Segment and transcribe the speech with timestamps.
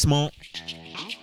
[0.00, 0.30] Simon.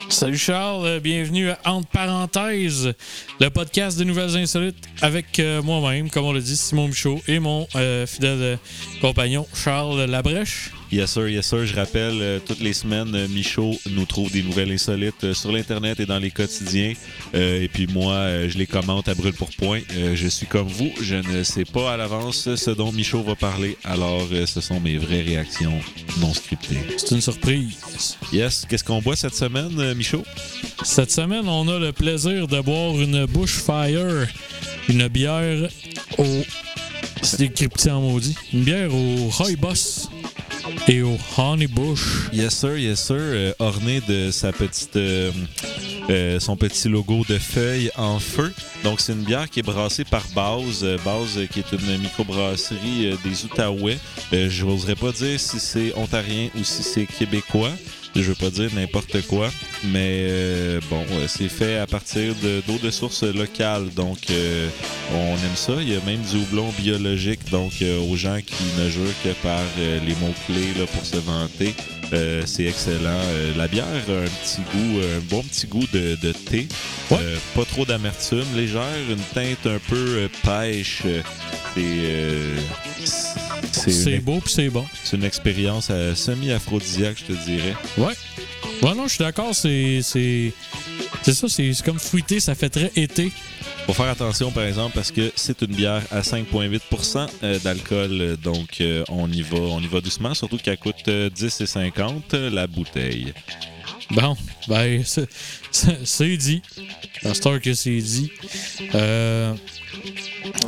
[0.08, 2.94] Salut Charles, euh, bienvenue à Entre parenthèses,
[3.40, 7.40] le podcast de Nouvelles Insolites avec euh, moi-même, comme on l'a dit, Simon Michaud et
[7.40, 8.60] mon euh, fidèle
[9.02, 10.70] compagnon Charles Labrèche.
[10.90, 11.66] Yes sir, yes sir.
[11.66, 15.52] Je rappelle, euh, toutes les semaines, euh, Michaud nous trouve des nouvelles insolites euh, sur
[15.52, 16.94] l'Internet et dans les quotidiens.
[17.34, 19.82] Et puis moi, je les commente à brûle pour point.
[20.14, 23.78] Je suis comme vous, je ne sais pas à l'avance ce dont Michaud va parler.
[23.84, 25.74] Alors, ce sont mes vraies réactions
[26.20, 26.78] non scriptées.
[26.98, 28.18] C'est une surprise.
[28.32, 30.24] Yes, qu'est-ce qu'on boit cette semaine, Michaud?
[30.84, 34.28] Cette semaine, on a le plaisir de boire une Bushfire,
[34.88, 35.70] une bière
[36.18, 36.26] au...
[37.22, 38.36] C'est décrypté en maudit.
[38.54, 39.30] Une bière au
[39.60, 40.10] Boss
[40.88, 42.30] et au Honey Bush.
[42.32, 43.18] Yes sir, yes sir.
[43.18, 45.32] Euh, orné de sa petite, euh,
[46.10, 48.54] euh, son petit logo de feuille en feu.
[48.84, 53.46] Donc c'est une bière qui est brassée par Base, Base qui est une microbrasserie des
[53.46, 53.98] Outaouais.
[54.32, 57.72] Je n'oserais pas dire si c'est ontarien ou si c'est québécois.
[58.20, 59.52] Je veux pas dire n'importe quoi,
[59.84, 64.68] mais euh, bon, euh, c'est fait à partir de- d'eau de, source locale, donc euh,
[65.14, 65.74] on aime ça.
[65.80, 69.30] Il y a même du houblon biologique, donc euh, aux gens qui ne jurent que
[69.44, 71.76] par les mots-clés là, pour se vanter.
[72.46, 73.20] C'est excellent.
[73.58, 76.68] La bière a un petit goût, un bon petit goût de, de thé.
[77.12, 77.18] Ouais.
[77.54, 81.04] Pas trop d'amertume, légère, une teinte un peu pêche.
[81.76, 83.47] C'est
[83.78, 84.86] c'est une, beau puis c'est bon.
[85.04, 87.76] c'est une expérience euh, semi-aphrodisiaque, je te dirais.
[87.98, 88.14] Ouais.
[88.82, 89.54] Ouais, non, je suis d'accord.
[89.54, 90.02] C'est.
[90.02, 93.32] Ça, c'est comme fruité, ça fait très été.
[93.86, 98.36] Faut faire attention, par exemple, parce que c'est une bière à 5,8% euh, d'alcool, euh,
[98.36, 102.50] donc euh, on y va, on y va doucement, surtout qu'elle coûte euh, 10,50 euh,
[102.50, 103.34] la bouteille.
[104.12, 104.36] Bon,
[104.68, 106.62] ben, c'est- dit.
[107.34, 108.32] Star que c'est dit.
[108.96, 109.54] Euh,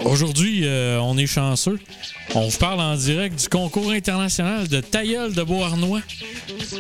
[0.06, 1.80] Aujourd'hui, euh, on est chanceux.
[2.36, 6.02] On vous parle en direct du concours international de tailleul de Beauharnois.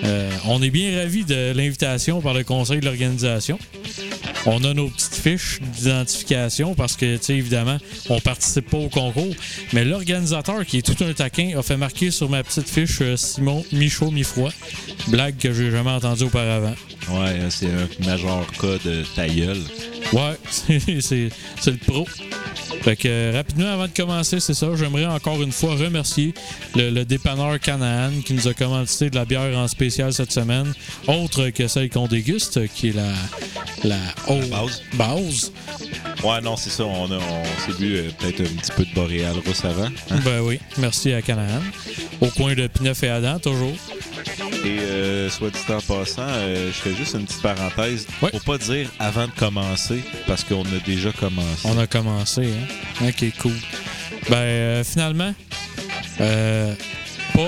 [0.03, 3.57] Euh, on est bien ravis de l'invitation par le conseil de l'organisation.
[4.45, 7.77] On a nos petites fiches d'identification parce que, tu sais, évidemment,
[8.09, 9.35] on participe pas au concours.
[9.73, 13.17] Mais l'organisateur, qui est tout un taquin, a fait marquer sur ma petite fiche euh,
[13.17, 14.53] Simon Michaud Mifroid.
[15.07, 16.75] Blague que j'ai jamais entendue auparavant.
[17.09, 19.57] Ouais, c'est un major cas de tailleul.
[20.13, 20.37] Ouais,
[21.01, 21.31] c'est
[21.67, 22.07] le pro.
[22.81, 24.67] Fait que euh, rapidement, avant de commencer, c'est ça.
[24.75, 26.33] J'aimerais encore une fois remercier
[26.75, 30.73] le, le dépanneur Canaan qui nous a commandité de la bière en spécial cette semaine,
[31.07, 33.11] autre que celle qu'on déguste, qui est la
[33.83, 33.97] la,
[34.49, 34.81] base.
[34.93, 35.51] base.
[36.23, 39.35] Ouais, non, c'est ça, on, on s'est bu euh, peut-être un petit peu de boréal
[39.45, 39.85] russe avant.
[39.85, 40.19] hein.
[40.25, 41.61] Ben oui, merci à Canaan.
[42.19, 43.73] Au coin de Pinneuf et Adam, toujours.
[44.65, 48.05] Et euh, soit dit en passant, euh, je fais juste une petite parenthèse.
[48.21, 48.29] Ouais.
[48.31, 51.61] Faut pas dire avant de commencer, parce qu'on a déjà commencé.
[51.65, 52.49] On a commencé,
[53.01, 53.07] hein?
[53.07, 53.53] Ok, cool.
[54.29, 55.33] Ben, euh, finalement,
[56.19, 56.73] euh,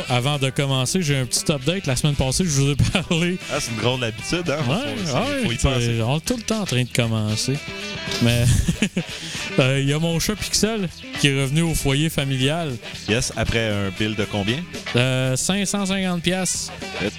[0.06, 1.86] pas avant de commencer, j'ai un petit update.
[1.88, 3.38] La semaine passée, je vous ai parlé.
[3.52, 4.58] Ah, c'est une drôle habitude, hein?
[4.70, 6.02] Ouais, penser.
[6.06, 7.58] on est tout le temps en train de commencer.
[8.22, 8.46] Mais
[9.60, 10.88] euh, il y a mon chat Pixel
[11.20, 12.76] qui est revenu au foyer familial.
[13.10, 14.58] Yes, après un bill de combien?
[14.96, 16.72] Euh, 550 pièces.
[17.04, 17.10] Euh,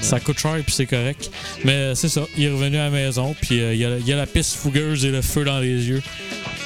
[0.00, 1.30] Ça coûte cher puis c'est correct.
[1.64, 4.06] Mais c'est ça, il est revenu à la maison puis euh, il y, a- il
[4.06, 6.02] y a la piste fougueuse et le feu dans les yeux.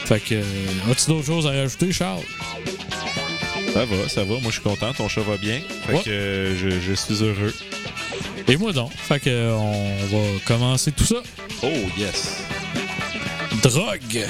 [0.05, 0.43] Fait que, euh,
[0.91, 2.23] as-tu d'autres choses à rajouter, Charles?
[3.73, 4.35] Ça va, ça va.
[4.35, 4.93] Moi, je suis content.
[4.93, 5.61] Ton chat va bien.
[5.87, 6.03] Fait Ouais.
[6.03, 7.55] que euh, je, je suis heureux.
[8.49, 8.91] Et moi donc.
[8.97, 11.23] Fait que, euh, on va commencer tout ça.
[11.63, 12.39] Oh, yes.
[13.63, 14.25] Drogue!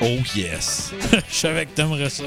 [0.00, 0.92] Oh, yes.
[1.30, 2.24] Je savais que t'aimerais ça.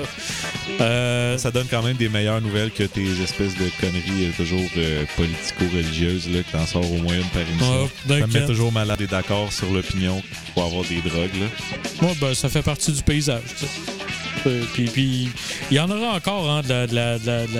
[0.82, 4.62] Euh, Ça donne quand même des meilleures nouvelles que tes espèces de conneries toujours
[5.18, 7.84] politico-religieuses, là, que t'en sors au moins une par émission.
[8.10, 11.36] ouais, Ça me met toujours malade et d'accord sur l'opinion qu'il faut avoir des drogues,
[11.40, 11.48] là.
[12.02, 13.42] Moi, ben, ça fait partie du paysage.
[13.60, 13.66] tu
[14.46, 15.30] Euh, Puis, puis,
[15.72, 17.52] il y en aura encore hein, de, la, de, la, de, la, de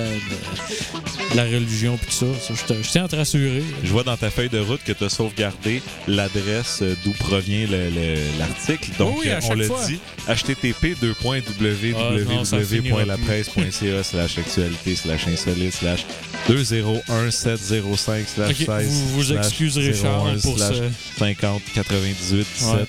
[1.36, 2.40] la- religion puis tout ça.
[2.40, 3.62] Ça, Je, te- je tiens à te rassurer.
[3.82, 7.90] Je vois dans ta feuille de route que tu as sauvegardé l'adresse d'où provient le-
[7.90, 8.90] le- l'article.
[8.98, 9.84] Donc, Oui, on le fois.
[9.86, 9.98] dit,
[10.28, 16.06] http Ah, www.lapresse.ca slash actualité slash insolite slash
[16.48, 20.74] 201705 slash Ok, 16 vous, vous excuserez 01 Charles pour ce.
[21.18, 22.74] 50 98 17.
[22.74, 22.84] Ouais.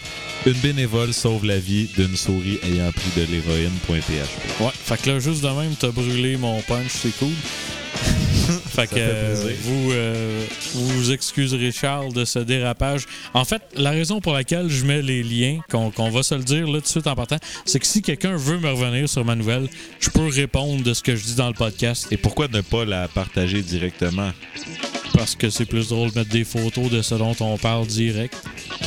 [0.45, 4.61] Une bénévole sauve la vie d'une souris ayant pris de l'héroïne.php.
[4.61, 7.33] Ouais, fait que là, juste de même, t'as brûlé mon punch, c'est cool.
[8.69, 9.57] fait que euh, plaisir.
[9.63, 10.45] vous, euh,
[10.75, 13.05] vous excuserez Charles de ce dérapage.
[13.33, 16.43] En fait, la raison pour laquelle je mets les liens, qu'on qu'on va se le
[16.43, 19.25] dire là tout de suite en partant, c'est que si quelqu'un veut me revenir sur
[19.25, 19.67] ma nouvelle,
[19.99, 22.85] je peux répondre de ce que je dis dans le podcast Et pourquoi ne pas
[22.85, 24.31] la partager directement?
[25.13, 28.35] Parce que c'est plus drôle de mettre des photos de ce dont on parle direct.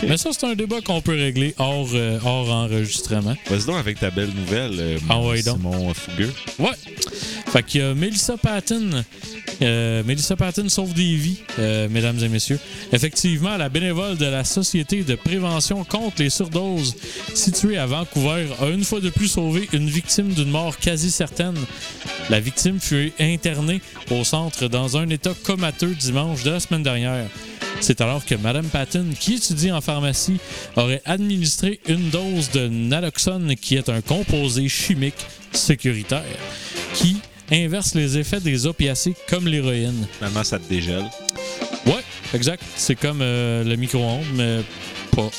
[0.07, 3.35] Mais ça, c'est un débat qu'on peut régler hors, euh, hors enregistrement.
[3.49, 5.57] Vas-y donc avec ta belle nouvelle, euh, Ah ouais, donc.
[5.59, 6.33] Simon Fougueux.
[6.59, 6.71] Ouais.
[7.53, 9.05] Fait qu'il y a Melissa Patton.
[9.61, 12.59] Euh, Melissa Patton sauve des vies, euh, mesdames et messieurs.
[12.95, 16.97] Effectivement, la bénévole de la Société de prévention contre les surdoses
[17.35, 21.59] située à Vancouver a une fois de plus sauvé une victime d'une mort quasi certaine.
[22.31, 27.27] La victime fut internée au centre dans un état comateux dimanche de la semaine dernière.
[27.81, 30.39] C'est alors que Mme Patton, qui étudie en pharmacie,
[30.77, 36.25] aurait administré une dose de naloxone, qui est un composé chimique sécuritaire,
[36.95, 37.19] qui
[37.51, 40.07] inverse les effets des opiacés comme l'héroïne.
[40.19, 41.05] Finalement, ça te dégèle.
[41.87, 42.03] Ouais,
[42.35, 42.63] exact.
[42.77, 44.61] C'est comme euh, le micro-ondes, mais
[45.15, 45.31] pas.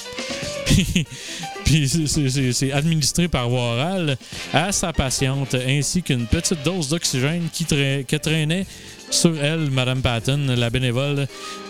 [1.74, 4.16] Puis- c'est- administré par voie orale
[4.54, 8.66] à sa patiente, ainsi qu'une petite dose d'oxygène qui, trai- que traînait
[9.10, 11.28] sur elle, Madame Patton, la bénévole,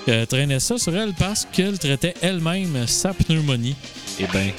[0.09, 3.75] euh, traînait ça sur elle parce qu'elle traitait elle-même sa pneumonie.
[4.19, 4.51] Eh ben,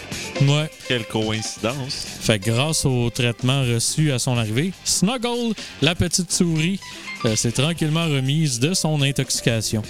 [0.48, 0.70] Ouais.
[0.88, 2.06] quelle coïncidence.
[2.20, 6.80] Fait que grâce au traitement reçu à son arrivée, Snuggle, la petite souris,
[7.26, 9.82] euh, s'est tranquillement remise de son intoxication.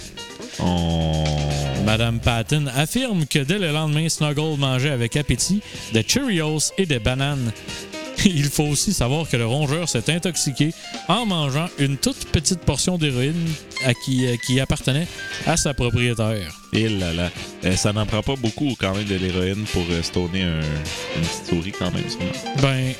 [0.58, 1.24] On...
[1.84, 5.60] Madame Patton affirme que dès le lendemain, Snuggle mangeait avec appétit
[5.92, 7.52] des Cheerios et des bananes.
[8.34, 10.72] Il faut aussi savoir que le rongeur s'est intoxiqué
[11.08, 13.48] en mangeant une toute petite portion d'héroïne
[13.84, 15.06] à qui, euh, qui appartenait
[15.46, 16.54] à sa propriétaire.
[16.72, 17.30] Et là là.
[17.64, 20.60] Euh, ça n'en prend pas beaucoup quand même de l'héroïne pour euh, stoner un-
[21.16, 22.08] une petite souris quand même.
[22.08, 22.32] sûrement.
[22.62, 22.92] Ben,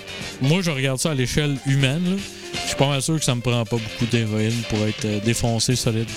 [0.43, 2.19] moi, je regarde ça à l'échelle humaine.
[2.63, 5.21] Je suis pas mal sûr que ça me prend pas beaucoup d'héroïne pour être euh,
[5.25, 6.09] défoncé solide.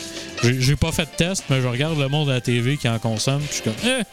[0.44, 3.00] J'ai pas fait de test, mais je regarde le monde à la TV qui en
[3.00, 3.40] consomme.
[3.42, 4.04] puis Je suis comme, eh,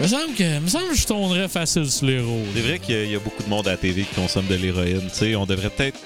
[0.00, 2.46] me semble que, me semble que je tournerais facile sur rôles.
[2.54, 5.08] C'est vrai qu'il y a- beaucoup de monde à la TV qui consomme de l'héroïne.
[5.36, 5.98] On devrait peut-être.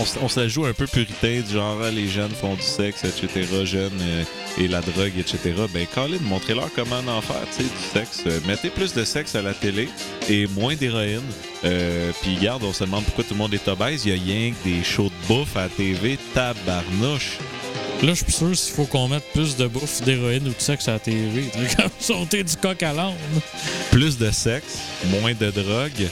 [0.00, 2.62] On, on, se la joue un peu puritain, du genre ah, les jeunes font du
[2.62, 3.46] sexe, etc.
[3.64, 4.24] Jeunes euh,
[4.58, 5.38] et la drogue, etc.
[5.74, 8.22] Ben, Colin, montrez-leur comment en faire, du sexe.
[8.26, 9.88] Euh, mettez plus de sexe à la télé
[10.28, 11.20] et moins d'héroïne.
[11.64, 14.06] Euh, Puis, garde, on se demande pourquoi tout le monde est obèse.
[14.06, 17.38] Il y a rien que des shows de bouffe à la TV, tabarnouche.
[18.02, 20.88] Là, je suis sûr s'il faut qu'on mette plus de bouffe d'héroïne ou de sexe
[20.88, 21.44] à la TV.
[21.76, 23.14] Comme sauter du coq à l'âne.
[23.92, 24.78] Plus de sexe,
[25.20, 26.08] moins de drogue.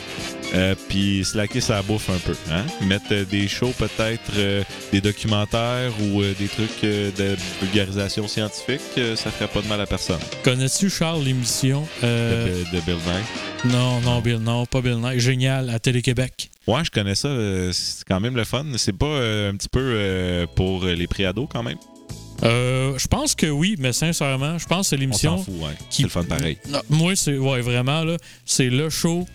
[0.52, 2.34] Euh, puis slacker sa bouffe un peu.
[2.50, 2.64] Hein?
[2.84, 8.80] Mettre euh, des shows, peut-être euh, des documentaires ou euh, des trucs de vulgarisation scientifique,
[9.14, 10.18] ça ferait pas de mal à personne.
[10.42, 11.86] Connais-tu Charles l'émission?
[12.02, 13.70] De, de Bill Nye?
[13.72, 15.20] Non, non, Bill, non, pas Bill Nye.
[15.20, 16.50] Génial, à Télé-Québec.
[16.66, 17.28] Ouais, je connais ça.
[17.72, 18.64] c'est quand même le fun.
[18.76, 21.78] C'est pas un petit peu pour les préados quand même?
[22.42, 25.36] Euh, je pense que oui, mais sincèrement, je pense que c'est On l'émission.
[25.38, 25.74] s'en fout, ouais.
[25.90, 26.56] qui- C'est le fun pareil.
[26.88, 29.26] Moi, c'est ouais, vraiment, là, c'est le show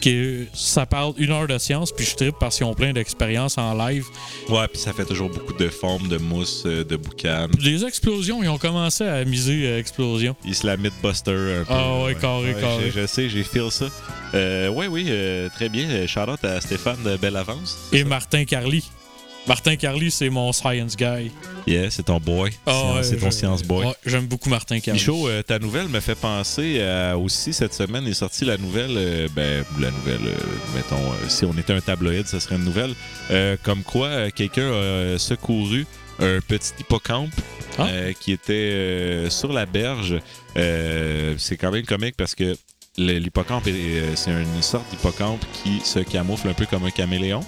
[0.00, 3.58] que ça parle une heure de science, puis je tripe parce qu'ils ont plein d'expériences
[3.58, 4.06] en live.
[4.48, 7.48] Ouais, puis ça fait toujours beaucoup de formes, de mousse, euh, de boucan.
[7.60, 10.34] Les explosions, ils ont commencé à miser à explosion.
[10.44, 11.30] Il se la mythbuster
[11.60, 11.72] un peu.
[11.72, 12.90] Ah ouais, carré, carré.
[12.90, 13.86] Je, je sais, j'ai feel ça.
[14.34, 15.88] Euh, ouais, oui, euh, très bien.
[15.90, 17.76] Euh, Shout-out à Stéphane de Belle Avance.
[17.92, 18.84] Et Martin Carly.
[19.48, 21.32] Martin Carly, c'est mon science guy.
[21.66, 22.50] Yeah, c'est ton boy.
[22.66, 23.86] Ah ouais, c'est ton science boy.
[23.86, 25.00] Ouais, J'aime beaucoup Martin Carly.
[25.00, 28.94] Michaud, euh, ta nouvelle me fait penser à aussi cette semaine est sortie la nouvelle,
[28.96, 30.36] euh, ben la nouvelle, euh,
[30.74, 32.94] mettons, si on était un tabloïd, ce serait une nouvelle,
[33.64, 35.86] comme quoi quelqu'un a secouru
[36.20, 37.32] un petit hippocampe
[37.78, 37.88] Ah.
[38.20, 40.20] qui était sur la berge.
[40.54, 42.56] C'est quand même comique parce que
[42.98, 47.40] l'hippocampe, est- c'est une sorte d'hippocampe qui se camoufle un peu comme un caméléon.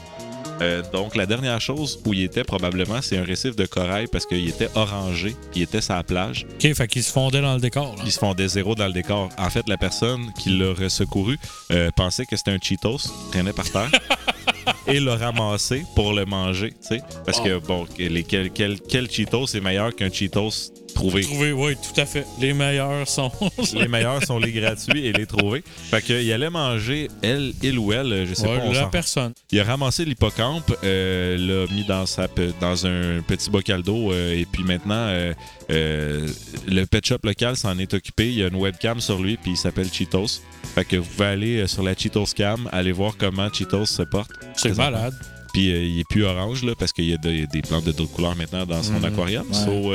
[0.60, 4.26] Euh, donc, la dernière chose où il était, probablement, c'est un récif de corail parce
[4.26, 6.46] qu'il était orangé, puis il était sur la plage.
[6.54, 7.94] OK, fait qu'il se fondait dans le décor.
[7.96, 8.02] là.
[8.04, 9.28] Ils se fondait zéro dans le décor.
[9.38, 11.38] En fait, la personne qui l'a secouru
[11.70, 13.90] euh, pensait que c'était un Cheetos traînait par terre
[14.86, 17.02] et l'a ramassé pour le manger, tu sais.
[17.24, 21.22] Parce que, bon, les, quel, quel, quel Cheetos est meilleur qu'un Cheetos trouvé?
[21.22, 22.24] Trouvé, oui, tout à fait.
[22.40, 23.30] Les meilleurs sont.
[23.74, 25.62] Les meilleurs sont les gratuits et les trouvés.
[25.90, 29.32] Fait qu'il allait manger, elle, il ou elle, je sais Ouais, pas, on la personne.
[29.50, 32.26] il a ramassé l'hippocampe, euh, l'a mis dans, sa,
[32.60, 35.32] dans un petit bocal d'eau euh, et puis maintenant, euh,
[35.70, 36.28] euh,
[36.66, 38.28] le pet shop local s'en est occupé.
[38.28, 40.40] Il y a une webcam sur lui puis il s'appelle Cheetos.
[40.74, 44.30] Fait que vous pouvez aller sur la Cheetos Cam, aller voir comment Cheetos se porte.
[44.56, 45.14] C'est malade.
[45.52, 48.12] Puis il est plus orange là, parce qu'il y a de- des plantes de d'autres
[48.12, 49.46] couleurs maintenant dans son Mhm, aquarium.
[49.50, 49.54] ouais.
[49.54, 49.92] So,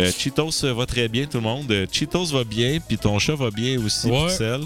[0.00, 1.70] euh, euh, Cheetos va très bien tout le monde.
[1.70, 4.26] Euh, Cheetos va bien, puis ton chat va bien aussi, Ouais.
[4.28, 4.60] Pixel.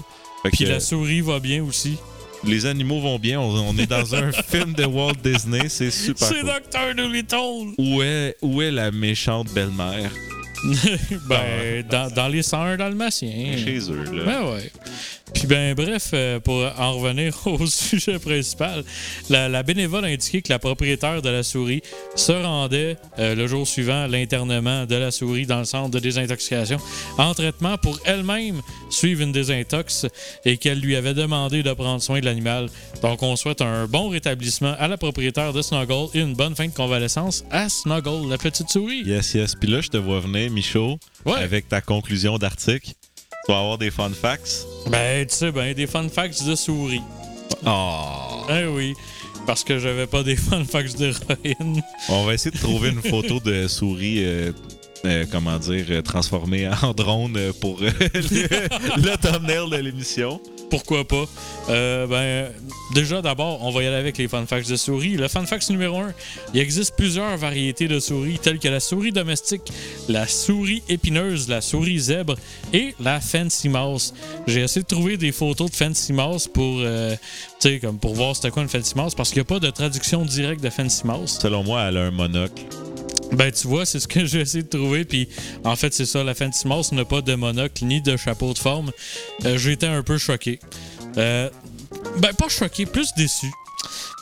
[0.51, 1.97] Puis la souris va bien aussi.
[2.43, 3.39] les animaux vont bien.
[3.39, 5.67] On, on est dans un film de Walt Disney.
[5.69, 6.51] C'est super C'est cool.
[6.71, 6.95] Dr.
[6.95, 7.73] Doolittle!
[7.79, 10.11] Où est, où est la méchante belle-mère?
[11.27, 13.57] Ben, dans, dans les 101 dalmatiens.
[13.57, 14.23] Chez eux, là.
[14.25, 14.71] Ben ouais.
[15.33, 18.83] Puis ben bref, euh, pour en revenir au sujet principal,
[19.29, 21.81] la, la bénévole a indiqué que la propriétaire de la souris
[22.15, 25.99] se rendait euh, le jour suivant à l'internement de la souris dans le centre de
[25.99, 26.77] désintoxication
[27.17, 30.05] en traitement pour elle-même suivre une désintox
[30.45, 32.69] et qu'elle lui avait demandé de prendre soin de l'animal.
[33.01, 36.67] Donc on souhaite un bon rétablissement à la propriétaire de Snuggle et une bonne fin
[36.67, 39.03] de convalescence à Snuggle, la petite souris.
[39.05, 39.55] Yes, yes.
[39.55, 41.39] Puis là, je te vois venir, Michaud, Ouais.
[41.43, 42.91] avec ta conclusion d'article.
[43.45, 44.65] Tu vas avoir des fun facts.
[44.89, 47.01] Ben, tu sais, ben, des fun facts de souris.
[47.65, 48.45] Oh.
[48.49, 48.93] Eh oui,
[49.45, 51.81] parce que j'avais pas des fun facts d'héroïne.
[52.09, 54.51] On va essayer de trouver une photo de souris, euh,
[55.05, 60.39] euh, comment dire, euh, transformée en drone euh, pour le, le thumbnail de l'émission.
[60.69, 61.25] Pourquoi pas?
[61.69, 62.51] Euh, ben,
[62.93, 65.15] déjà, d'abord, on va y aller avec les fun facts de souris.
[65.15, 66.13] Le fun fact numéro 1,
[66.53, 69.61] il existe plusieurs variétés de souris, telles que la souris domestique,
[70.09, 72.35] la souris épineuse, la souris zèbre
[72.73, 74.13] et la fancy mouse.
[74.47, 77.15] J'ai essayé de trouver des photos de fancy mouse pour, euh,
[77.81, 80.25] comme pour voir c'était quoi une fancy mouse, parce qu'il n'y a pas de traduction
[80.25, 81.39] directe de fancy mouse.
[81.41, 82.63] Selon moi, elle a un monocle.
[83.35, 85.05] Ben, tu vois, c'est ce que j'ai essayé de trouver.
[85.05, 85.27] Puis,
[85.63, 86.23] en fait, c'est ça.
[86.23, 88.91] La Fancy Mouse n'a pas de monocle ni de chapeau de forme.
[89.45, 90.59] Euh, j'ai été un peu choqué.
[91.17, 91.49] Euh,
[92.19, 93.47] ben, pas choqué, plus déçu.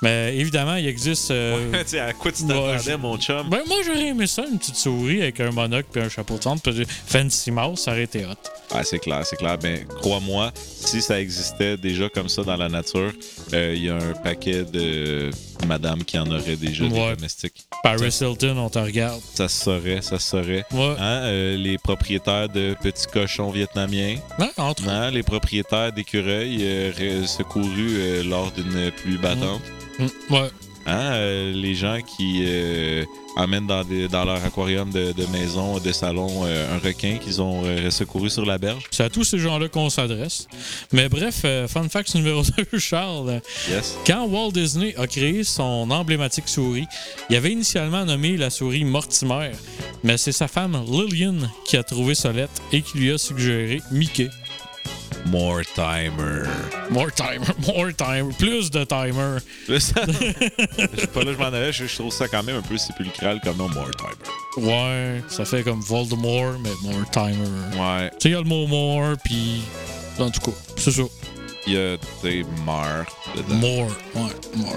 [0.02, 1.32] Mais évidemment, il existe.
[1.32, 3.50] euh, tu sais, à quoi tu Ouais, t'attendais, je- mon chum?
[3.50, 6.44] Ben, moi, j'aurais aimé ça, une petite souris avec un monocle puis un chapeau de
[6.44, 6.60] forme.
[7.08, 8.34] Fancy Mouse, ça aurait été hot.
[8.76, 9.58] Ah, c'est clair, c'est clair.
[9.60, 13.12] Ben, crois-moi, si ça existait déjà comme ça dans la nature,
[13.54, 15.30] euh, il y a un paquet de
[15.68, 16.90] madames qui en auraient déjà Ouais.
[17.12, 17.66] des domestiques.
[17.84, 19.22] Paris Hilton, on te regarde.
[19.36, 20.66] Ça se saurait, ça se saurait.
[20.72, 20.96] Ouais.
[21.00, 27.26] Hein, euh, les propriétaires de petits cochons vietnamiens, Ouais, entre hein, les propriétaires d'écureuils euh,
[27.28, 29.62] secourus lors d'une pluie battante,
[30.00, 30.50] Mm, Ouais.
[30.86, 33.04] Hein, euh, les gens qui euh,
[33.38, 37.42] amènent dans, des- dans leur aquarium de, de maison, de salon, euh, un requin qu'ils
[37.42, 38.84] ont euh, secouru sur la berge.
[38.92, 40.48] C'est à tous ces gens-là qu'on s'adresse.
[40.92, 43.42] Mais bref, euh, fun fact numéro 2, Charles.
[43.70, 43.96] Yes.
[44.06, 46.86] Quand Walt Disney a créé son emblématique souris,
[47.30, 49.52] il avait initialement nommé la souris Mortimer,
[50.04, 51.36] mais c'est sa femme Lillian
[51.66, 54.30] qui a trouvé sa lettre et qui lui a suggéré Mickey.
[55.26, 56.48] More timer.
[56.90, 59.40] More timer, more timer, plus de timer.
[59.80, 62.62] Ça- je sais pas là, je m'en allais, je, je trouve ça quand même un
[62.62, 64.68] peu sépulcral comme nom, more timer.
[64.70, 67.48] Ouais, ça fait comme Voldemort, mais more timer.
[67.80, 69.62] Ouais, Tu sais, il y a le mot more, puis.
[70.20, 71.02] En tout cas, c'est ça.
[71.66, 73.56] il y a des morts dedans.
[73.56, 73.92] More.
[74.16, 74.76] Ouais, more.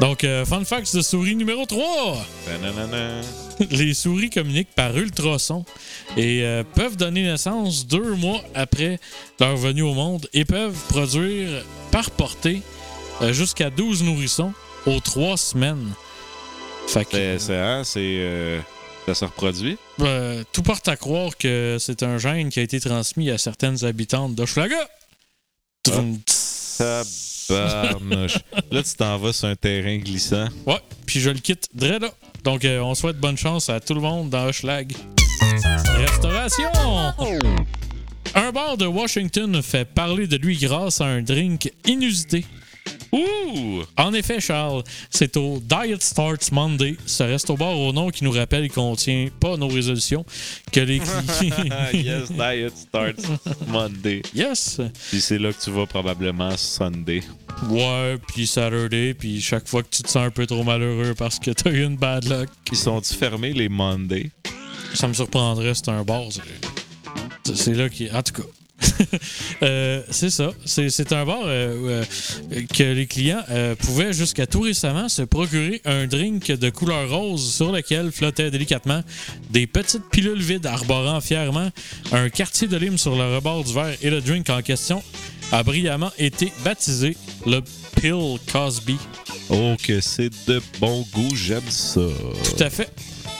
[0.00, 2.24] Donc, euh, fun facts de souris numéro 3.
[2.62, 3.20] Nanana.
[3.70, 5.64] Les souris communiquent par ultrasons
[6.16, 8.98] et euh, peuvent donner naissance deux mois après
[9.40, 12.62] leur venue au monde et peuvent produire par portée
[13.20, 14.52] euh, jusqu'à 12 nourrissons
[14.86, 15.92] aux trois semaines.
[16.88, 18.60] Fait que, C'est, hein, c'est, euh,
[19.06, 19.78] ça se reproduit?
[20.52, 24.34] tout porte à croire que c'est un gène qui a été transmis à certaines habitantes
[26.26, 26.82] tss.
[27.48, 28.38] Tabarnouche.
[28.70, 30.48] là, tu t'en vas sur un terrain glissant.
[30.66, 32.10] Ouais, puis je le quitte dès là.
[32.44, 34.92] Donc, euh, on souhaite bonne chance à tout le monde dans Hochelag.
[35.96, 36.68] Restauration!
[38.34, 42.44] Un bar de Washington fait parler de lui grâce à un drink inusité.
[43.12, 43.82] Ouh!
[43.98, 48.62] En effet, Charles, c'est au Diet Starts Monday, ce resto-bar au nom qui nous rappelle
[48.62, 50.24] qu'il contient pas nos résolutions,
[50.72, 50.96] que les
[51.92, 54.22] yes, diet starts Monday.
[54.34, 54.80] yes!
[55.10, 57.22] Puis c'est là que tu vas probablement Sunday.
[57.68, 61.38] Ouais, puis Saturday, puis chaque fois que tu te sens un peu trop malheureux parce
[61.38, 64.30] que t'as eu une bad luck, Ils sont-ils fermés les Monday?
[64.94, 66.22] ça me surprendrait, c'est un bar.
[66.30, 68.10] c'est- C'est là qui.
[68.10, 68.48] En tout cas.
[69.62, 70.50] Euh, c'est ça.
[70.64, 72.02] C'est c'est un bar euh,
[72.52, 73.44] euh, que les clients
[73.78, 79.02] pouvaient jusqu'à tout récemment se procurer un drink de couleur rose sur lequel flottaient délicatement
[79.50, 81.70] des petites pilules vides arborant fièrement
[82.10, 85.02] un quartier de lime sur le rebord du verre et le drink en question
[85.52, 87.60] a brillamment été baptisé le
[88.00, 88.96] Pill Cosby.
[89.50, 92.00] Oh, que c'est de bon goût, j'aime ça.
[92.00, 92.90] Tout à fait.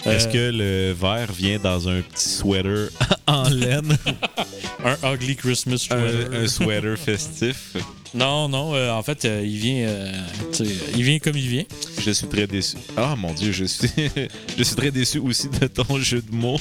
[0.04, 2.90] Est-ce que le verre vient dans un petit sweater?
[3.26, 3.96] en laine?
[4.84, 6.28] un ugly Christmas sweater.
[6.32, 7.76] un, un sweater festif?
[8.14, 10.12] Non, non, euh, en fait, euh, il vient euh,
[10.94, 11.64] il vient comme il vient.
[11.98, 12.76] Je suis très déçu.
[12.96, 13.88] Ah mon dieu, je suis,
[14.58, 16.60] je suis très déçu aussi de ton jeu de mots.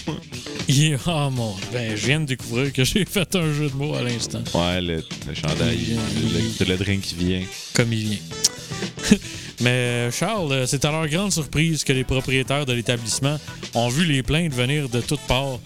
[0.69, 3.95] Il Ah mon, ben je viens de découvrir que j'ai fait un jeu de mots
[3.95, 4.41] à l'instant.
[4.53, 6.01] Ouais, le, le chandail, Il vient,
[6.33, 7.41] le, il- le drink qui vient.
[7.73, 8.19] Comme il vient.
[9.61, 13.37] Mais Charles, c'est à leur grande surprise que les propriétaires de l'établissement
[13.75, 15.59] ont vu les plaintes venir de toutes parts.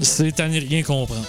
[0.00, 1.24] C'est à n'y rien comprendre.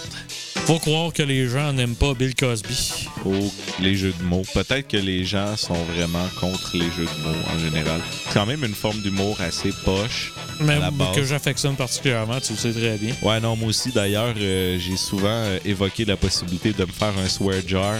[0.65, 3.07] Faut croire que les gens n'aiment pas Bill Cosby.
[3.23, 4.41] Ou les jeux de mots.
[4.51, 8.01] Peut-être que les gens sont vraiment contre les jeux de mots en général.
[8.25, 10.33] C'est quand même une forme d'humour assez poche.
[10.59, 11.15] Même la base.
[11.15, 13.13] que j'affectionne particulièrement, tu le sais très bien.
[13.21, 17.13] Ouais, non, moi aussi, d'ailleurs, euh, j'ai souvent euh, évoqué la possibilité de me faire
[17.23, 17.95] un swear jar,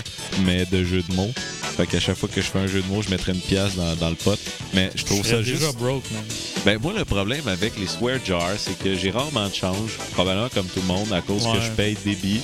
[0.45, 1.33] mais de jeu de mots.
[1.77, 3.75] Fait qu'à chaque fois que je fais un jeu de mots, je mettrais une pièce
[3.75, 4.39] dans, dans le pot.
[4.73, 5.59] Mais je trouve Je ça juste.
[5.59, 6.23] déjà broke, man.
[6.65, 10.47] Ben, moi, le problème avec les swear jars, c'est que j'ai rarement de change, probablement
[10.49, 12.41] comme tout le monde, à cause que je paye billes.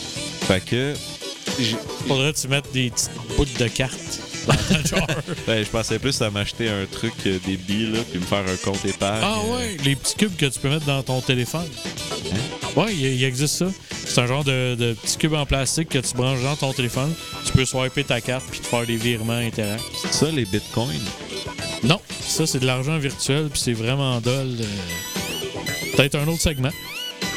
[0.48, 0.94] Fait que.
[2.08, 5.08] Faudrait que tu mettes des petites bouts de cartes dans ta jar.
[5.46, 8.44] Ben, je pensais plus à m'acheter un truc, euh, des billes, là, puis me faire
[8.48, 9.22] un compte épargne.
[9.24, 11.68] ah euh, ouais, les petits cubes que tu peux mettre dans ton téléphone.
[12.76, 13.66] Ouais, il, existe ça.
[14.06, 17.14] C'est un genre de, de petit cube en plastique que tu branches dans ton téléphone.
[17.46, 19.82] Tu peux swiper ta carte puis te faire des virements interacts.
[20.02, 20.88] C'est ça, les bitcoins?
[21.84, 24.58] Non, ça c'est de l'argent virtuel puis c'est vraiment dole.
[24.62, 26.70] euh, Peut-être un autre segment.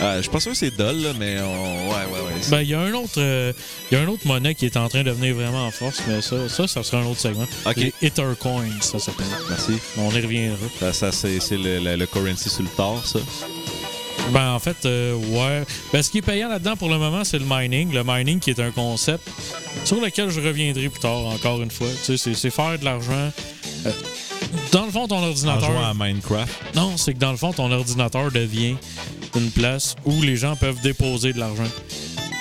[0.03, 1.89] Ah, je suis pas sûr que c'est dol, là, mais on...
[1.89, 2.41] ouais, ouais, ouais.
[2.51, 3.53] Ben, il y a un autre, euh,
[3.91, 6.03] il y a un autre monnaie qui est en train de venir vraiment en force,
[6.09, 7.47] mais ça, ça, ça sera un autre segment.
[7.65, 7.77] Ok.
[8.03, 8.11] Les
[8.41, 9.27] Coins, ça s'appelle.
[9.49, 9.73] Merci.
[9.99, 10.59] On y reviendra.
[10.81, 13.21] Ça, ça, c'est le, le- le currency sur le tard, ça.
[14.33, 15.65] Ben, en fait, euh, ouais.
[15.93, 17.93] Ben, ce qui est payant là-dedans pour le moment, c'est le mining.
[17.93, 19.29] Le mining qui est un concept
[19.85, 21.89] sur lequel je reviendrai plus tard, encore une fois.
[22.05, 23.31] Tu sais, c'est- faire de l'argent.
[23.87, 23.93] Euh,
[24.73, 25.71] dans le fond, ton En ordinateur.
[25.71, 26.53] jouant à Minecraft.
[26.75, 28.77] Non, c'est que dans le fond, ton ordinateur devient
[29.37, 31.69] une place où les gens peuvent déposer de l'argent.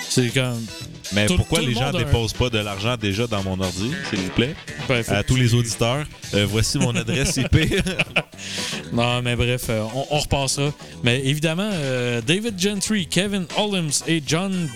[0.08, 0.64] C'est comme.
[1.12, 3.90] Mais Tout- pourquoi tout les gens un- déposent pas de l'argent déjà dans mon ordi,
[4.10, 4.54] s'il vous plaît?
[4.88, 7.56] ben, À tous tu- les auditeurs, euh, voici mon adresse IP.
[8.92, 10.72] Non, mais bref, euh, on, on repassera.
[11.02, 14.68] Mais évidemment, euh, David Gentry, Kevin Holmes et John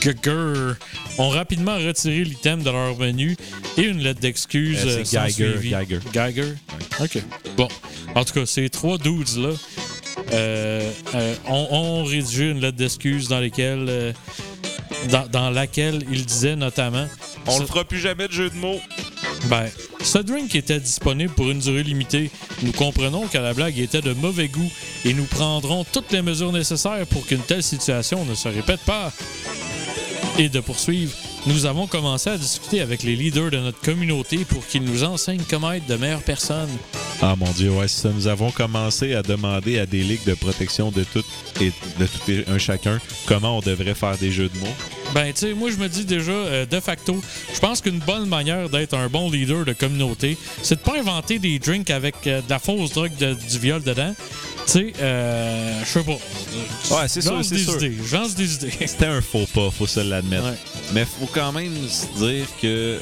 [0.00, 0.74] Geiger
[1.18, 3.36] ont rapidement retiré l'item de leur menu
[3.76, 4.78] et une lettre d'excuse.
[5.10, 5.54] Geiger.
[5.62, 5.98] Geiger.
[6.12, 6.52] Geiger?
[7.00, 7.18] OK.
[7.56, 7.68] Bon.
[8.14, 9.50] En tout cas, ces trois dudes-là
[10.32, 13.86] euh, euh, ont, ont rédigé une lettre d'excuse dans lesquelles...
[13.88, 14.12] euh,
[15.10, 17.06] dans, dans laquelle ils disaient notamment
[17.46, 18.80] On ne fera plus jamais de jeu de mots.
[19.44, 19.66] ben,
[20.02, 22.30] ce drink était disponible pour une durée limitée.
[22.62, 24.70] Nous comprenons que la blague était de mauvais goût
[25.04, 29.12] et nous prendrons toutes les mesures nécessaires pour qu'une telle situation ne se répète pas.
[30.38, 31.12] Et de poursuivre,
[31.46, 35.44] nous avons commencé à discuter avec les leaders de notre communauté pour qu'ils nous enseignent
[35.48, 36.68] comment être de meilleures personnes.
[37.22, 38.10] Ah mon Dieu, ouais, c'est ça.
[38.14, 41.24] Nous avons commencé à demander à des ligues de protection de tout
[41.60, 44.66] et de tout et un chacun comment on devrait faire des jeux de mots.
[45.14, 47.20] Ben, tu sais, moi, je me dis déjà, euh, de facto,
[47.54, 51.38] je pense qu'une bonne manière d'être un bon leader de communauté, c'est de pas inventer
[51.38, 54.14] des drinks avec euh, de la fausse drogue de- du viol dedans.
[54.66, 56.12] Tu sais, euh, je sais pas.
[56.12, 57.76] Ouais, c'est sûr, c'est sûr.
[57.76, 57.96] idées.
[58.12, 58.72] Lance des idées.
[58.86, 60.44] C'était un faux pas, faut se l'admettre.
[60.44, 60.58] Ouais.
[60.92, 62.98] Mais faut quand même se dire que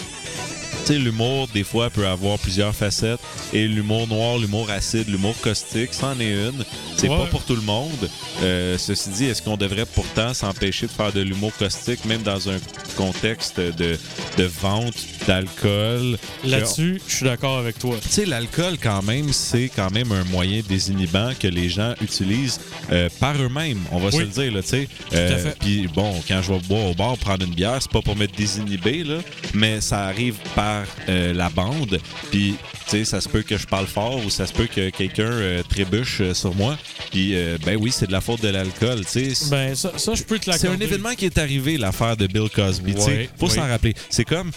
[0.86, 3.20] sais, l'humour, des fois, peut avoir plusieurs facettes.
[3.52, 6.64] Et l'humour noir, l'humour acide, l'humour caustique, c'en est une.
[6.96, 7.18] C'est Ouais.
[7.18, 8.08] pas pour tout le monde.
[8.42, 12.48] Euh, ceci dit, est-ce qu'on devrait pourtant s'empêcher de faire de l'humour caustique, même dans
[12.48, 12.56] un
[12.96, 13.98] contexte de,
[14.38, 14.94] de vente
[15.26, 16.18] d'alcool?
[16.44, 17.96] Là-dessus, je suis d'accord avec toi.
[18.02, 22.60] Tu sais, l'alcool, quand même, c'est quand même un moyen désinhibant que les gens utilisent
[22.92, 23.80] euh, par eux-mêmes.
[23.92, 24.88] On va se le dire, là, tu sais.
[25.10, 25.56] fait.
[25.60, 28.26] Puis bon, quand je vais boire au bar, prendre une bière, c'est pas pour me
[28.26, 29.18] désinhiber, là,
[29.52, 30.73] mais ça arrive par
[31.08, 32.00] euh, la bande.
[32.30, 34.90] Puis, tu sais, ça se peut que je parle fort ou ça se peut que
[34.90, 36.76] quelqu'un euh, trébuche euh, sur moi.
[37.10, 37.34] Puis,
[37.64, 39.50] ben oui, c'est de la faute de l'alcool, tu sais.
[39.50, 42.48] Ben, ça, ça je peux te C'est un événement qui est arrivé, l'affaire de Bill
[42.48, 42.94] Cosby.
[42.94, 43.06] tu sais.
[43.06, 43.54] Ouais, faut ouais.
[43.54, 43.94] s'en rappeler.
[44.10, 44.50] C'est comme,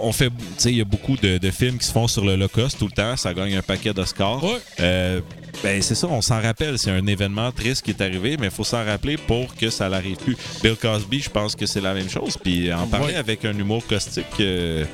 [0.00, 2.24] on fait, tu sais, il y a beaucoup de, de films qui se font sur
[2.24, 3.16] l'Holocauste tout le temps.
[3.16, 4.42] Ça gagne un paquet d'Oscars.
[4.44, 5.20] Ouais.
[5.62, 6.78] Ben, c'est ça, on s'en rappelle.
[6.78, 9.88] C'est un événement triste qui est arrivé, mais il faut s'en rappeler pour que ça
[9.88, 10.36] n'arrive plus.
[10.62, 12.36] Bill Cosby, je pense que c'est la même chose.
[12.42, 13.14] Puis en parler Ouais.
[13.16, 14.84] avec un humour caustique, euh,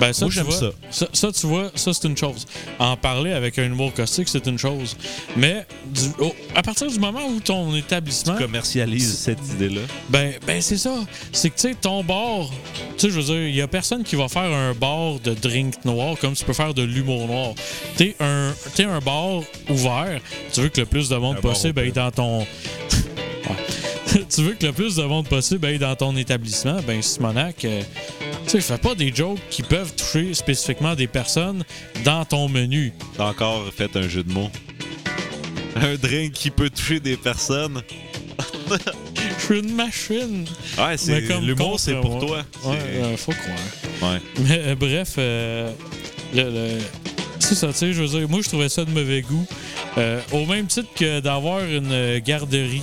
[0.00, 0.70] Ben, ça, Moi, tu j'aime vois, ça.
[0.90, 1.06] ça.
[1.12, 2.46] ça, tu vois, ça, c'est une chose.
[2.78, 4.96] En parler avec un humour caustique, c'est une chose.
[5.36, 8.36] Mais du- oh, à partir du moment où ton établissement.
[8.36, 9.82] commercialise cette idée-là.
[10.08, 10.94] Ben, ben c'est ça.
[11.30, 12.48] C'est que, tu sais, ton bar,
[12.96, 15.34] tu sais, je veux dire, il y a personne qui va faire un bar de
[15.34, 17.50] drink noir comme tu peux faire de l'humour noir.
[17.98, 20.01] T'es un, t'es un bar ouvert,
[20.52, 22.46] tu veux que le plus de monde possible aille dans ton.
[24.28, 27.80] Tu veux que le plus de monde possible aille dans ton établissement, ben, Simonac, euh,
[28.44, 31.64] tu sais, fais pas des jokes qui peuvent toucher spécifiquement des personnes
[32.04, 32.92] dans ton menu.
[33.16, 34.50] T'as encore fait un jeu de mots.
[35.76, 37.80] Un drink qui peut toucher des personnes.
[39.38, 40.46] Je suis une machine.
[40.78, 42.20] Ouais, c'est l'humour, c'est pour moi.
[42.20, 42.70] toi.
[42.70, 44.12] Ouais, euh, faut croire.
[44.12, 44.20] ouais.
[44.40, 45.72] Mais euh, bref, euh,
[47.38, 49.46] c'est ça, tu sais, je veux dire, moi, je trouvais ça de mauvais goût.
[49.98, 52.82] Euh, au même titre que d'avoir une garderie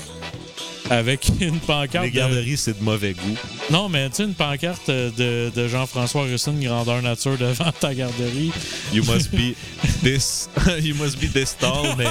[0.89, 2.05] avec une pancarte.
[2.05, 3.37] Les de- garderies, c'est de mauvais goût.
[3.71, 8.51] Non, mais tu sais, une pancarte de, de Jean-François Russin, grandeur nature, devant ta garderie.
[8.93, 9.55] You must be
[10.03, 10.49] this.
[10.81, 12.05] you must be this tall, mais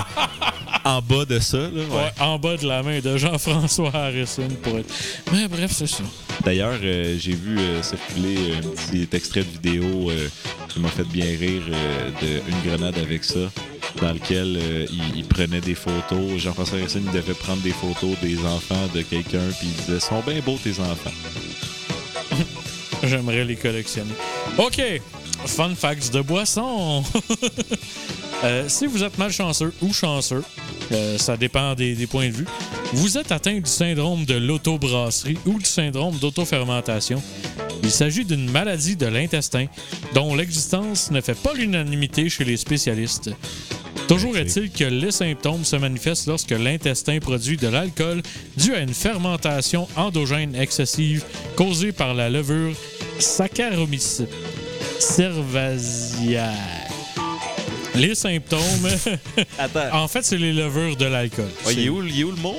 [0.85, 1.67] en bas de ça, là.
[1.71, 1.97] Ouais.
[1.97, 4.93] Ouais, en bas de la main de Jean-François Harrison pour être.
[5.33, 6.05] Mais bref, c'est ça.
[6.45, 10.29] D'ailleurs, euh, j'ai vu euh, circuler un petit extrait de vidéo euh,
[10.79, 13.51] qui m'a fait bien rire euh, de Une grenade avec ça,
[14.01, 14.87] dans lequel euh,
[15.17, 16.37] il, prenait des photos.
[16.37, 20.41] Jean-François Racine, devait prendre des photos des enfants de quelqu'un, puis il disait sont bien
[20.41, 21.11] beaux tes enfants.
[23.03, 24.13] J'aimerais les collectionner.
[24.57, 24.81] OK.
[25.47, 27.03] Fun facts de boisson.
[28.45, 30.45] Euh, si vous êtes malchanceux ou chanceux,
[30.93, 32.47] euh, ça dépend des, des points de vue,
[32.93, 37.21] vous êtes atteint du syndrome de l'autobrasserie ou du syndrome d'autofermentation.
[37.83, 39.67] Il s'agit d'une maladie de l'intestin
[40.15, 43.31] dont l'existence ne fait pas l'unanimité chez les spécialistes.
[44.09, 48.23] Toujours est-il que les symptômes se manifestent lorsque l'intestin produit de l'alcool
[48.57, 51.25] dû à une fermentation endogène excessive
[51.57, 52.75] causée par la levure
[53.19, 54.23] Saccharomyces
[54.99, 56.53] cerevisiae.
[57.95, 58.61] Les symptômes,
[59.59, 59.93] Attends.
[60.05, 61.49] en fait, c'est les levures de l'alcool.
[61.69, 62.57] il, C'est- est où, il est où le mot?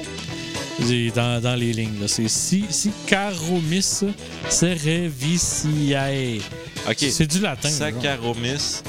[1.16, 2.08] Dans, dans les lignes.
[2.08, 4.04] C'est si- Saccharomyces
[4.50, 6.40] cerevisiae.
[6.88, 6.96] OK.
[7.00, 7.70] C'est du latin.
[7.70, 7.76] là.
[7.76, 8.84] Saccharomyces.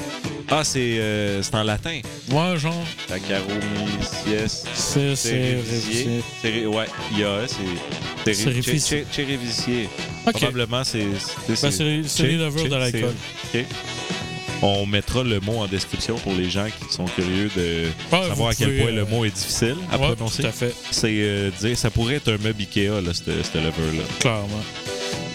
[0.49, 2.01] Ah, c'est euh, c'est en latin.
[2.29, 2.73] Ouais, genre.
[5.15, 6.21] Cerevisier.
[6.41, 7.55] Céré- Ouais, il y a, c'est.
[10.27, 10.33] Ok.
[10.33, 11.05] Probablement, c'est.
[11.47, 12.03] c'est- Ben, les-
[12.69, 13.13] de l'alcool.
[13.53, 13.65] OK.
[14.63, 18.53] On mettra le mot en description pour les gens qui sont curieux de savoir à
[18.55, 20.43] quel pouvez, point le euh, mot est difficile à ouais, prononcer.
[20.43, 23.55] Tout à fait, C'est euh, dire, ça pourrait être un meuble Ikea, là, cette, cette
[23.55, 24.03] levure-là.
[24.19, 24.63] clairement.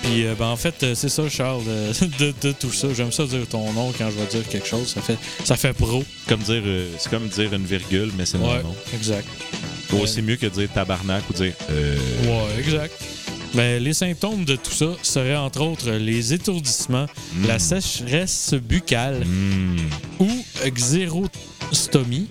[0.02, 2.86] Puis, euh, ben, en fait, euh, c'est ça, Charles, euh, de, de tout ça.
[2.94, 4.86] J'aime ça dire ton nom quand je vais dire quelque chose.
[4.94, 6.04] Ça fait, ça fait pro.
[6.28, 8.74] Comme dire, euh, c'est comme dire une virgule, mais c'est mon Ouais, nom.
[8.94, 9.26] exact.
[9.92, 11.52] Ou aussi mieux que dire tabarnak ou dire.
[11.70, 12.94] Euh, Ouais, exact.
[13.56, 17.06] Ben, les symptômes de tout ça seraient entre autres les étourdissements,
[17.46, 19.78] la sécheresse buccale hmm.
[20.20, 20.28] ou
[20.74, 22.28] xérostomie,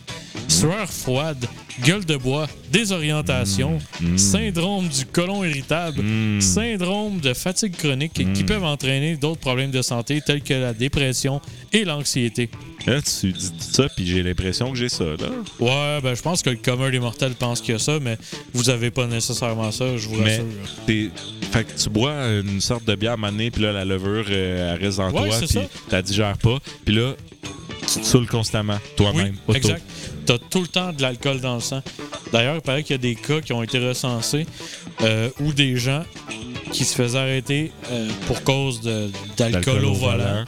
[0.47, 1.45] sueur froide,
[1.83, 4.17] gueule de bois, désorientation, Mm.
[4.17, 6.39] syndrome du côlon irritable, Hmm.
[6.41, 8.45] syndrome de fatigue chronique qui Mm.
[8.45, 11.41] peuvent entraîner d'autres problèmes de santé tels que la dépression
[11.73, 12.49] et l'anxiété.
[12.85, 15.27] Là, tu dis ça, puis j'ai l'impression que j'ai ça, là.
[15.59, 18.17] Ouais, ben je pense que le commun des mortels pense qu'il y a ça, mais
[18.53, 21.11] vous avez pas nécessairement ça, je vous Mais- rassure.
[21.51, 24.85] Fait que tu bois une sorte de bière donné, puis là, la levure, euh, elle
[24.85, 26.57] reste en Ouais, toi, puis t'as digères pas.
[26.85, 27.13] Puis là,
[27.91, 29.35] tu te saoules constamment, toi-même.
[29.47, 29.81] Oui, exact.
[30.25, 31.81] T'as tout le temps de l'alcool dans le sang.
[32.31, 34.45] D'ailleurs, il paraît qu'il y a des cas qui ont été recensés
[35.01, 36.03] euh, où des gens
[36.71, 38.81] qui se faisaient arrêter euh, pour cause
[39.37, 40.45] d'alcool au volant,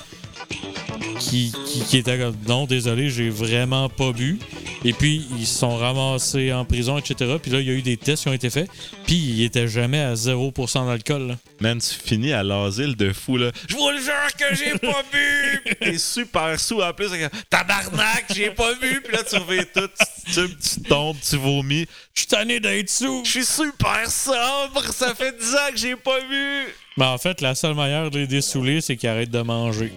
[1.28, 4.40] qui, qui, qui étaient comme non, désolé, j'ai vraiment pas bu.
[4.86, 7.36] Et puis, ils se sont ramassés en prison, etc.
[7.42, 8.70] Puis là, il y a eu des tests qui ont été faits.
[9.06, 11.28] Puis, ils étaient jamais à 0% d'alcool.
[11.30, 11.36] là.
[11.60, 13.52] Man, tu finis à l'asile de fou, là.
[13.68, 15.76] Je vous le jure que j'ai pas bu!
[15.82, 17.10] T'es super sous en plus.
[17.10, 19.02] c'est comme, Tabarnak, j'ai pas bu!
[19.04, 19.90] Puis là, tu reviens tout,
[20.28, 21.88] tu, tu, tu tombes, tu vomis.
[22.14, 23.24] Je suis tanné d'être sous!
[23.26, 24.94] Je suis super sobre!
[24.94, 26.68] Ça fait 10 ans que j'ai pas bu!
[26.98, 29.92] Mais en fait, la seule manière de les dessouler, c'est qu'ils arrêtent de manger.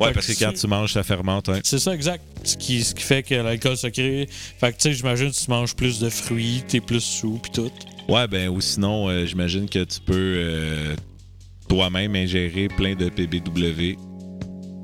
[0.00, 1.60] Ouais, parce que quand tu- manges, ça fermente, hein.
[1.62, 2.22] C'est ça, exact.
[2.44, 4.28] Ce qui, ce qui fait que l'alcool se crée.
[4.30, 7.50] Fait que, tu sais, j'imagine que tu manges plus de fruits, t'es plus sous, pis
[7.52, 7.70] tout.
[8.08, 10.94] Ouais, ben, ou sinon, euh, j'imagine que tu peux euh,
[11.68, 13.96] toi-même ingérer plein de PBW,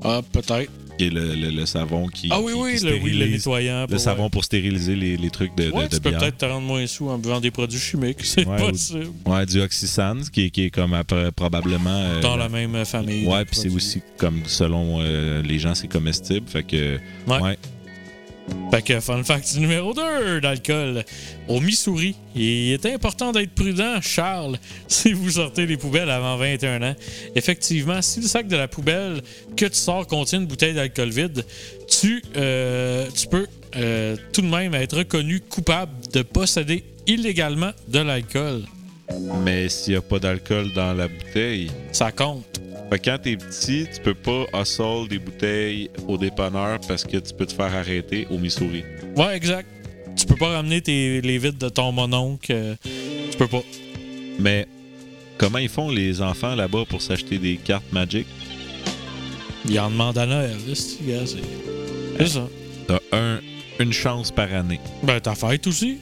[0.03, 0.71] Ah, peut-être.
[0.99, 2.27] Qui est le, le- le savon qui.
[2.29, 3.85] Ah oui, qui- oui, qui le, oui, le stérilise- nettoyant.
[3.89, 6.45] Le savon pour stériliser les, les trucs de, de- Ouais, de tu peux peut-être te
[6.45, 8.19] rendre moins sous en buvant des produits chimiques.
[8.23, 9.07] C'est Ouais, ou- possible.
[9.25, 11.89] Ouais, du Oxysans, qui, est- qui est comme après- probablement.
[11.89, 13.25] euh, Dans la même famille.
[13.25, 16.47] Ouais, puis c'est aussi comme selon euh, les gens, c'est comestible.
[16.49, 16.99] Fait que.
[17.27, 17.57] Ouais.
[18.71, 21.03] Fait que fun fact numéro 2 d'alcool.
[21.47, 24.57] Au Missouri, il est important d'être prudent, Charles,
[24.87, 26.95] si vous sortez les poubelles avant 21 ans.
[27.35, 29.21] Effectivement, si le sac de la poubelle
[29.57, 31.45] que tu sors contient une bouteille d'alcool vide,
[31.87, 37.99] tu, euh, tu peux euh, tout de même être reconnu coupable de posséder illégalement de
[37.99, 38.61] l'alcool.
[39.43, 41.71] Mais s'il n'y a pas d'alcool dans la bouteille.
[41.91, 42.61] Ça compte.
[42.89, 47.17] Fait que quand t'es petit, tu peux pas hustle des bouteilles au dépanneur parce que
[47.17, 48.83] tu peux te faire arrêter au Missouri.
[49.15, 49.67] Ouais, exact.
[50.15, 52.51] Tu peux pas ramener tes, les vides de ton mononcle.
[52.51, 52.75] euh,
[53.31, 53.61] tu peux pas.
[54.39, 54.67] Mais
[55.37, 58.25] comment ils font les enfants là-bas pour s'acheter des cartes Magic?
[59.67, 62.47] Il en demande à Noël, c'est ça.
[62.87, 63.39] T'as un,
[63.79, 64.79] une chance par année.
[65.03, 65.99] Ben, ta fête aussi.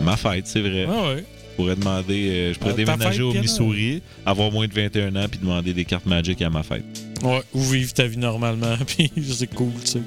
[0.00, 0.86] Ma fête, c'est vrai.
[0.88, 1.24] Ah ouais.
[1.54, 3.32] Je pourrais demander, euh, je pourrais Euh, déménager fête, au?
[3.40, 6.82] Missouri, avoir moins de 21 ans puis demander des cartes Magic à ma fête.
[7.22, 10.00] Ouais, ou vivre ta vie normalement, puis c'est cool, tu sais.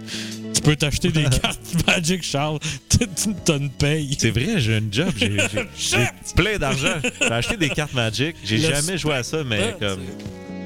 [0.54, 2.60] Tu peux t'acheter des cartes Magic, Charles.
[3.46, 4.14] T'as une paye.
[4.20, 5.38] C'est vrai, j'ai un job, j'ai
[6.36, 6.96] plein d'argent.
[7.22, 10.00] J'ai acheté des cartes Magic, j'ai jamais joué à ça, mais comme.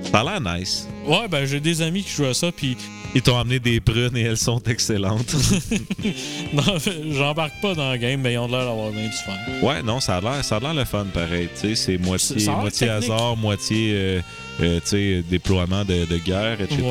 [0.04, 0.88] Ça a l'air nice.
[1.06, 2.76] Ouais, ben j'ai des amis qui jouent à ça, puis
[3.16, 5.34] Ils t'ont amené des prunes et elles sont excellentes.
[6.54, 6.64] non,
[7.12, 9.34] j'embarque pas dans le game, mais ils ont l'air d'avoir bien du fun.
[9.68, 11.50] ouais, non, ça a l'air, ça a l'air le fun pareil.
[11.54, 14.22] Tu sais, c'est moitié, moitié hasard, moitié euh,
[14.62, 16.82] euh, tu sais, déploiement de, de guerre, etc.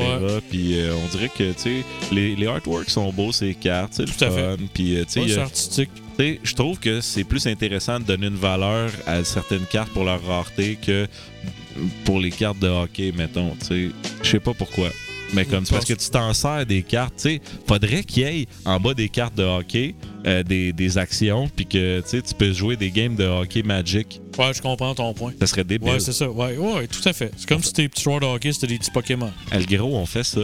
[0.49, 4.03] Puis euh, on dirait que tu sais, les, les artworks sont beaux, ces cartes, c'est
[4.03, 4.41] le Tout à fait.
[4.57, 4.57] fun.
[4.73, 5.89] Puis Ouais, c'est artistique.
[6.17, 9.89] Tu sais, je trouve que c'est plus intéressant de donner une valeur à certaines cartes
[9.91, 11.07] pour leur rareté que
[12.05, 13.55] pour les cartes de hockey, mettons.
[13.59, 13.95] tu sais.
[14.23, 14.89] Je sais pas pourquoi.
[15.33, 18.25] Mais comme c'est parce que tu t'en sers des cartes, tu sais, faudrait qu'il y
[18.41, 22.51] ait en bas des cartes de hockey euh, des, des actions, puis que tu peux
[22.51, 24.19] jouer des games de hockey Magic.
[24.37, 25.31] Ouais, je comprends ton point.
[25.39, 25.89] Ça serait débile.
[25.89, 26.29] Ouais, c'est ça.
[26.29, 27.31] Ouais, ouais, tout à fait.
[27.37, 29.31] C'est comme si tes petits joueurs de hockey, c'était des petits Pokémon.
[29.51, 30.41] Algero, on fait ça.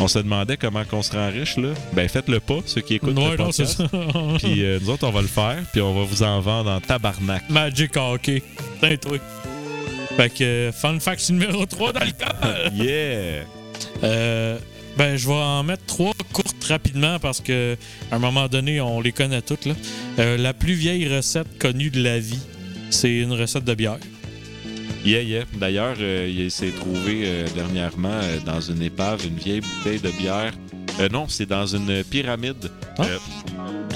[0.00, 1.68] On se demandait comment qu'on se rend riche, là.
[1.92, 3.76] Ben, faites-le pas, ceux qui écoutent Ouais, le non, podcast.
[3.76, 3.84] ça.
[4.38, 6.80] Puis euh, nous autres, on va le faire, puis on va vous en vendre en
[6.80, 7.48] tabarnak.
[7.48, 8.42] Magic Hockey.
[8.80, 9.18] Putain, toi.
[10.20, 12.72] Fait que, euh, fun fact numéro 3 d'alcool.
[12.74, 13.46] Yeah!
[14.04, 14.58] Euh,
[14.98, 17.74] ben, je vais en mettre trois courtes rapidement parce que
[18.12, 19.64] à un moment donné, on les connaît toutes.
[19.64, 19.72] Là.
[20.18, 22.42] Euh, la plus vieille recette connue de la vie,
[22.90, 23.96] c'est une recette de bière.
[25.06, 25.44] Yeah, yeah.
[25.54, 30.52] D'ailleurs, euh, il s'est trouvé dernièrement dans une épave une vieille bouteille de bière.
[31.00, 32.70] Euh, non, c'est dans une pyramide.
[32.98, 33.04] Ah.
[33.04, 33.18] Euh,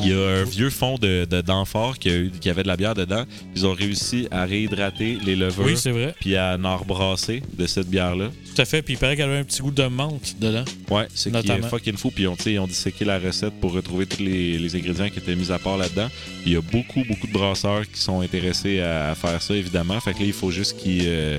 [0.03, 2.69] Il y a un vieux fond de, de d'amphore qui, a eu- qui avait de
[2.69, 3.25] la bière dedans.
[3.55, 6.15] Ils ont réussi à réhydrater les levures Oui, c'est vrai.
[6.21, 8.29] puis à en rebrasser de cette bière-là.
[8.55, 8.83] Tout à fait.
[8.83, 10.65] Puis il paraît qu'elle avait un petit goût de menthe dedans.
[10.91, 11.69] Ouais, c'est qui est Notamment.
[11.69, 12.11] fucking fou.
[12.11, 14.77] Puis ils ont, tu sais, ils ont disséqué la recette pour retrouver tous les, les
[14.77, 16.09] ingrédients qui étaient mis à part là-dedans.
[16.45, 19.99] Il y a beaucoup, beaucoup de brasseurs qui sont intéressés à, à faire ça, évidemment.
[20.01, 21.39] Fait que là, il faut juste qu'ils euh,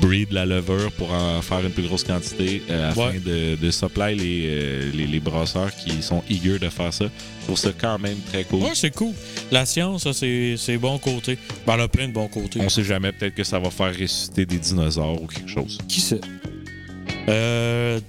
[0.00, 3.18] qu'ils la levure pour en faire une plus grosse quantité euh, afin Ouais.
[3.20, 7.06] de, de supply les, euh, les, les brasseurs qui sont eager de faire ça.
[7.40, 8.62] Je trouve ça quand même très cool.
[8.62, 9.12] Ouais, c'est cool.
[9.50, 11.38] La science, ça, c'est c'est bon côté.
[11.66, 12.60] Ben, elle a plein de bons côtés.
[12.60, 15.78] On sait jamais, peut-être que ça va faire ressusciter des dinosaures ou quelque chose.
[15.88, 16.20] Qui sait?
[17.28, 18.00] Euh,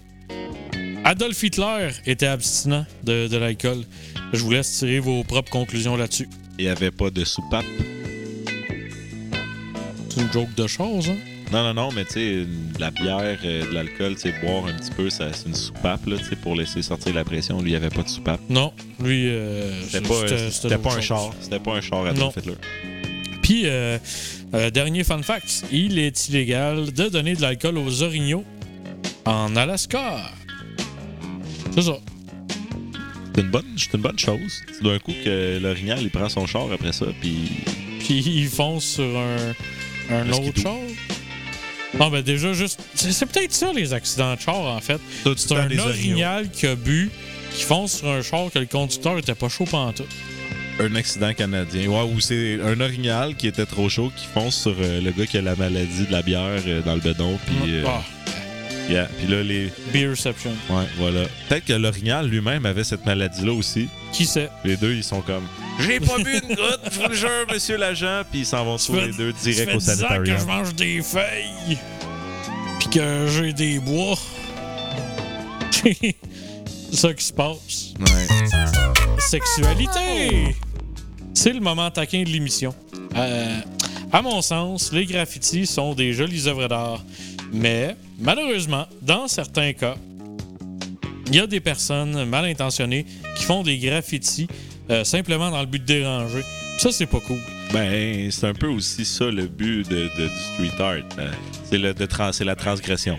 [1.03, 3.84] Adolf Hitler était abstinent de, de l'alcool.
[4.32, 6.29] Je vous laisse tirer vos propres conclusions là-dessus.
[6.58, 7.65] Il n'y avait pas de soupape.
[10.10, 11.17] C'est une joke de chose, hein?
[11.51, 12.45] Non, non, non, mais tu sais,
[12.79, 16.06] la bière, euh, de l'alcool, tu sais, boire un petit peu, ça, c'est une soupape,
[16.08, 17.62] là, tu sais, pour laisser sortir la pression.
[17.62, 18.39] Lui, il n'y avait pas de soupape.
[18.49, 21.08] Non, lui, euh, C'était pas, c'était- c'était c'était pas autre un chose.
[21.08, 21.34] char.
[21.41, 22.32] C'était pas un char à Non.
[22.36, 22.53] Hitler.
[23.43, 23.99] Puis, euh,
[24.56, 28.43] euh, dernier fun fact, il est illégal de donner de l'alcool aux orignaux
[29.25, 30.32] en Alaska.
[31.75, 31.97] C'est ça.
[33.36, 34.62] C'est une bonne, c'est une bonne chose.
[34.71, 37.49] C'est d'un coup que l'orignal, il prend son char après ça, puis
[37.99, 39.53] Puis il fonce sur un,
[40.15, 40.73] un autre char.
[41.99, 42.79] Ah ben déjà juste...
[42.95, 44.99] C'est peut-être ça les accidents de char en fait.
[45.23, 47.12] tout C'est un orignal qui a bu,
[47.53, 50.08] qui fonce sur un char que le conducteur était pas chaud pantoute.
[50.79, 51.88] Un accident canadien.
[51.88, 55.27] Ouais, ou c'est un orignal qui était trop chaud qui fonce sur euh, le gars
[55.27, 58.01] qui a la maladie de la bière euh, dans le bedon, puis euh, Ah,
[58.89, 59.05] yeah.
[59.17, 59.71] Puis là, les...
[59.91, 60.51] Beerception.
[60.69, 61.21] Ouais, voilà.
[61.47, 63.89] Peut-être que l'orignal lui-même avait cette maladie-là aussi.
[64.11, 64.49] Qui sait?
[64.63, 65.43] Les deux, ils sont comme
[65.79, 68.21] J'ai pas bu une goutte, je vous le jure, monsieur l'agent.
[68.29, 70.37] Puis ils s'en vont tous les deux direct fait au 10 ans que sanitarium.
[70.39, 71.77] je mange des feuilles.
[72.79, 74.17] Puis que j'ai des bois.
[75.71, 76.15] c'est
[76.93, 77.93] ça qui se passe.
[77.99, 78.27] Ouais.
[79.19, 80.55] Sexualité!
[81.33, 82.75] C'est le moment taquin de l'émission.
[83.15, 83.59] Euh,
[84.11, 87.03] à mon sens, les graffitis sont des jolies œuvres d'art.
[87.51, 89.95] Mais, malheureusement, dans certains cas,
[91.27, 93.05] il y a des personnes mal intentionnées
[93.36, 94.47] qui font des graffitis
[94.89, 96.41] euh, simplement dans le but de déranger.
[96.77, 97.38] Ça, c'est pas cool.
[97.71, 100.95] Ben, c'est un peu aussi ça le but de, de- du street art.
[101.17, 101.31] hein.
[101.71, 103.17] C'est trans- la transgression.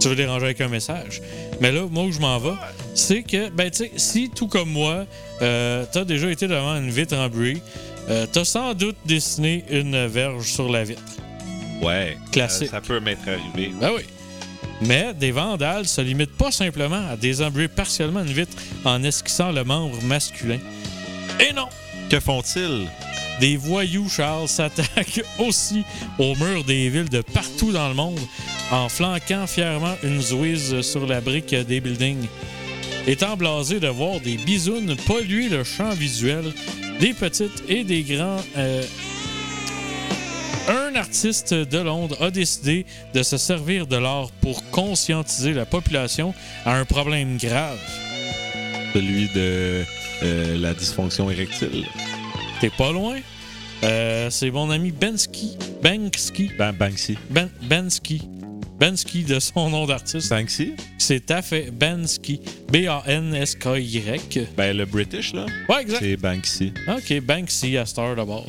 [0.00, 1.20] tu veux déranger avec un message.
[1.60, 2.54] Mais là, moi où je m'en vais,
[2.94, 5.06] c'est que, ben, tu sais, si tout comme moi,
[5.42, 7.58] euh, t'as déjà été devant une vitre embuée,
[8.08, 11.02] euh, t'as sans doute dessiné une verge sur la vitre.
[11.82, 12.16] Ouais.
[12.32, 12.68] Classique.
[12.68, 13.72] Ça, ça peut m'être arrivé.
[13.80, 14.02] Ben oui.
[14.86, 19.64] Mais des vandales se limitent pas simplement à désembuer partiellement une vitre en esquissant le
[19.64, 20.58] membre masculin.
[21.40, 21.68] Et non!
[22.10, 22.86] Que font-ils?
[23.40, 25.84] Des voyous, Charles, s'attaquent aussi
[26.18, 28.20] aux murs des villes de partout dans le monde
[28.70, 32.26] en flanquant fièrement une zouise sur la brique des buildings.
[33.06, 36.52] Étant blasé de voir des bisounes polluer le champ visuel
[37.00, 38.42] des petites et des grands...
[38.56, 38.82] euh,
[40.68, 46.34] un artiste de Londres a décidé de se servir de l'art pour conscientiser la population
[46.64, 47.78] à un problème grave.
[48.92, 49.84] Celui de
[50.22, 51.84] euh, la dysfonction érectile.
[52.60, 53.18] T'es pas loin?
[53.82, 55.56] Euh, c'est mon ami Bensky.
[55.82, 56.50] Banksky.
[56.56, 57.18] Ben, Banksy.
[57.30, 58.22] Ben, Bensky.
[58.78, 60.30] Bensky de son nom d'artiste.
[60.30, 60.74] Banksy?
[60.98, 62.40] C'est à fait Bensky.
[62.70, 64.48] B-A-N-S-K-Y.
[64.56, 65.98] Ben, le British, là, Ouais, exact.
[66.00, 66.72] c'est Banksy.
[66.88, 68.46] Ok, Banksy à Star d'abord.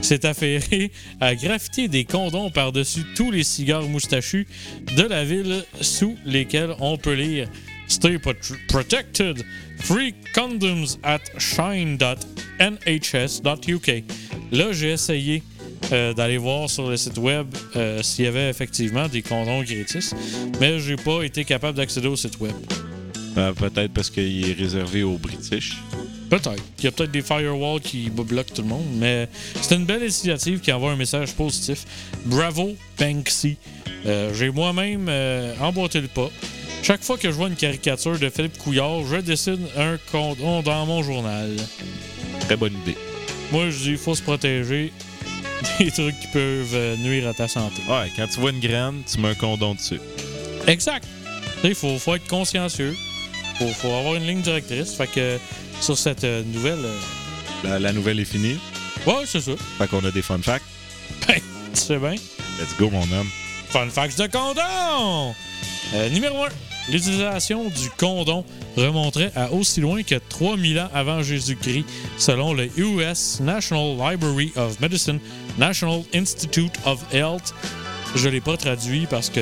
[0.00, 4.46] S'est affairé à graffiter des condoms par-dessus tous les cigares moustachus
[4.96, 7.48] de la ville sous lesquels on peut lire
[7.88, 9.44] Stay protected.
[9.80, 11.98] Free condoms at shine.nhs.uk.
[14.52, 15.42] Là, j'ai essayé
[15.92, 20.14] euh, d'aller voir sur le site web euh, s'il y avait effectivement des condoms gratis,
[20.60, 22.52] mais j'ai pas été capable d'accéder au site web.
[23.38, 25.78] Euh, Peut-être parce qu'il est réservé aux British.
[26.30, 26.62] Peut-être.
[26.78, 29.28] Il y a peut-être des firewalls qui bloquent tout le monde, mais
[29.60, 31.84] c'est une belle initiative qui envoie un message positif.
[32.26, 33.56] Bravo, Banksy.
[34.06, 36.28] Euh, J'ai moi-même euh, emboîté le pas.
[36.82, 40.86] Chaque fois que je vois une caricature de Philippe Couillard, je dessine un condom dans
[40.86, 41.50] mon journal.
[42.40, 42.96] Très bonne idée.
[43.50, 44.92] Moi, je dis, il faut se protéger
[45.78, 47.82] des trucs qui peuvent euh, nuire à ta santé.
[47.88, 50.00] Ouais, quand tu vois une graine, tu mets un condom dessus.
[50.66, 51.06] Exact.
[51.64, 52.94] Il faut, faut être consciencieux.
[53.58, 54.94] Faut, faut avoir une ligne directrice.
[54.94, 55.38] Fait que
[55.80, 56.78] sur cette euh, nouvelle.
[56.84, 56.98] euh,
[57.64, 58.58] La, la nouvelle est finie.
[59.06, 59.52] Ouais, c'est ça.
[59.78, 60.64] Fait qu'on a des fun facts.
[61.26, 61.36] Ben,
[61.74, 62.12] tu sais bien.
[62.12, 63.28] Let's go, mon homme.
[63.70, 65.34] Fun facts de condom!
[65.94, 66.48] Euh, numéro 1.
[66.90, 68.44] L'utilisation du condom
[68.76, 71.84] remonterait à aussi loin que 3000 ans avant Jésus-Christ,
[72.16, 75.20] selon le US National Library of Medicine,
[75.58, 77.52] National Institute of Health.
[78.14, 79.40] Je l'ai pas traduit parce que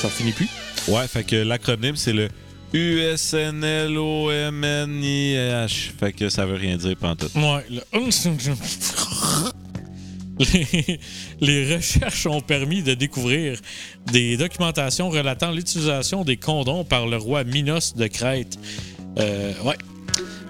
[0.00, 0.48] ça finit plus.
[0.86, 2.28] Ouais, fait que l'acronyme, c'est le
[2.72, 3.92] USNLOMNIH.
[5.98, 7.34] Fait que ça veut rien dire pantoute.
[7.34, 7.82] Ouais, le-
[10.52, 10.98] Les,
[11.40, 13.56] les recherches ont permis de découvrir
[14.10, 18.58] des documentations relatant l'utilisation des condoms par le roi Minos de Crète.
[19.20, 19.76] Euh, ouais.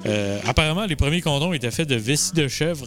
[0.06, 2.86] Euh, apparemment, les premiers condoms étaient faits de vessie de chèvre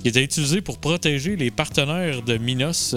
[0.00, 2.96] qui étaient utilisés pour protéger les partenaires de Minos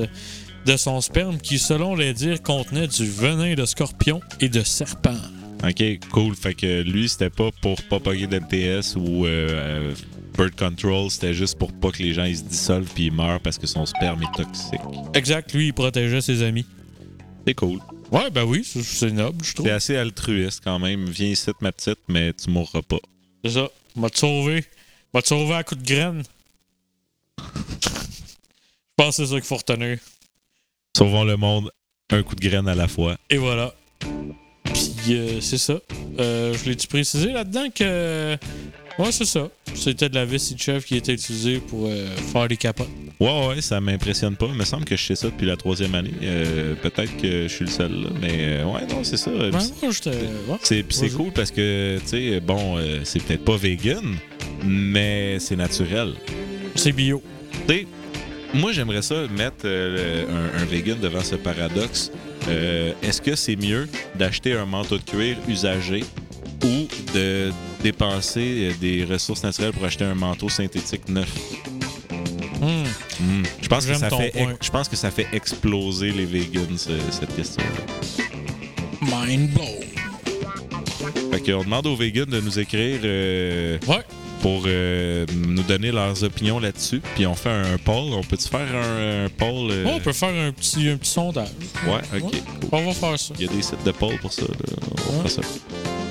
[0.65, 5.19] de son sperme qui, selon les dires, contenait du venin de scorpion et de serpent.
[5.63, 6.35] Ok, cool.
[6.35, 9.95] Fait que lui, c'était pas pour pas pogner d'MTS ou euh, euh,
[10.37, 13.39] Bird Control, c'était juste pour pas que les gens ils se dissolvent puis ils meurent
[13.39, 14.81] parce que son sperme est toxique.
[15.13, 16.65] Exact, lui, il protégeait ses amis.
[17.47, 17.79] C'est cool.
[18.11, 19.65] Ouais, ben oui, c'est- noble, je trouve.
[19.67, 21.05] C'est assez altruiste quand même.
[21.09, 22.99] Viens ici, ma petite, mais tu mourras pas.
[23.43, 23.69] C'est ça.
[23.95, 24.65] M'a te sauvé.
[25.13, 26.23] M'a te sauvé à coup de graine.
[27.39, 27.89] Je
[28.97, 29.97] pense que c'est ça qu'il faut retenir.
[30.95, 31.71] Sauvons le monde
[32.11, 33.17] un coup de graine à la fois.
[33.29, 33.73] Et voilà.
[35.09, 35.79] Euh, c'est ça.
[36.19, 38.37] Euh, je l'ai-tu précisé là-dedans que.
[38.99, 39.49] Ouais, c'est ça.
[39.73, 42.89] C'était de la de chèvre qui était utilisée pour euh, faire des capotes.
[43.19, 44.45] Ouais, ouais, ça m'impressionne pas.
[44.47, 46.13] Il me semble que je sais ça depuis la troisième année.
[46.21, 48.09] Euh, Peut-être que je suis le seul, là.
[48.21, 49.31] Mais euh, ouais, non, c'est ça.
[49.31, 49.49] Ouais.
[50.61, 54.15] C'est cool parce que, tu sais, bon, c'est peut-être pas vegan,
[54.63, 56.13] mais c'est naturel.
[56.75, 57.21] C'est bio.
[57.67, 57.87] Tu
[58.53, 62.11] moi, j'aimerais ça mettre euh, un, un vegan devant ce paradoxe.
[62.47, 66.03] Euh, Est-ce que c'est mieux d'acheter un manteau de cuir usagé
[66.63, 71.29] ou de dépenser euh, des ressources naturelles pour acheter un manteau synthétique neuf?
[72.61, 72.83] Hmm.
[73.19, 73.43] Hmm.
[73.61, 77.35] Je, pense que ça fait, je pense que ça fait exploser les vegans, ce- cette
[77.35, 77.63] question
[79.01, 79.67] Mind blown.
[81.31, 84.03] Fait qu'on demande aux vegans de nous écrire euh, Ouais.
[84.43, 87.01] Pour euh, nous donner leurs opinions là-dessus.
[87.15, 88.13] Puis on fait un poll.
[88.13, 89.71] On peut-tu faire un, un poll?
[89.71, 91.47] euh, Ouais, on peut faire un petit, un petit sondage.
[91.87, 92.23] Ouais, ok.
[92.33, 92.39] Ouais.
[92.59, 92.69] cool.
[92.73, 93.33] On va faire ça.
[93.39, 94.41] Il y a des sites de poll pour ça.
[94.43, 94.49] là.
[95.07, 95.29] On va Ouais.
[95.29, 95.49] faire ça.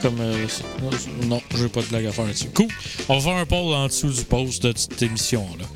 [0.00, 0.18] Comme.
[0.20, 0.46] euh,
[0.82, 2.48] non, je- non, j'ai pas de blague à faire là-dessus.
[2.54, 2.68] Cool.
[3.08, 5.66] On va faire un poll en dessous du post de cette émission-là.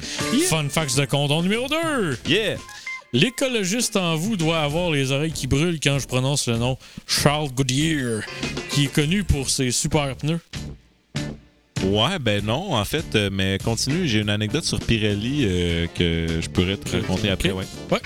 [0.49, 2.19] Fun facts de condom numéro 2.
[2.27, 2.57] Yeah!
[3.13, 7.51] L'écologiste en vous doit avoir les oreilles qui brûlent quand je prononce le nom Charles
[7.51, 8.23] Goodyear,
[8.71, 10.41] qui est connu pour ses super pneus.
[11.87, 14.09] Ouais, ben non, en fait, euh, mais continue.
[14.09, 17.53] J'ai une anecdote sur Pirelli euh, que je pourrais te raconter après.
[17.53, 17.65] Ouais.
[17.91, 18.01] Ouais.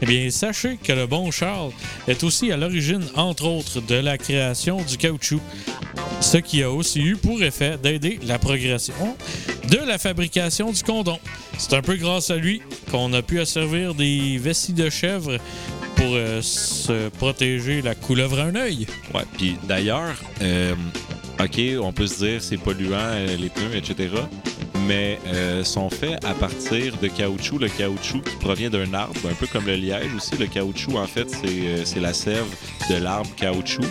[0.00, 1.72] Eh bien, sachez que le bon Charles
[2.06, 5.40] est aussi à l'origine, entre autres, de la création du caoutchouc,
[6.20, 9.16] ce qui a aussi eu pour effet d'aider la progression
[9.68, 11.18] de la fabrication du condom.
[11.58, 15.36] C'est un peu grâce à lui qu'on a pu asservir des vessies de chèvre
[15.96, 18.86] pour euh, se protéger la couleuvre à un œil.
[19.12, 19.24] Ouais.
[19.36, 20.74] Puis d'ailleurs, euh,
[21.40, 24.08] OK, on peut se dire c'est polluant, euh, les pneus, etc.
[24.86, 27.58] Mais euh, sont faits à partir de caoutchouc.
[27.58, 30.36] Le caoutchouc qui provient d'un arbre, un peu comme le liège aussi.
[30.36, 32.46] Le caoutchouc, en fait, c'est euh, c'est la sève
[32.90, 33.82] de l'arbre caoutchouc.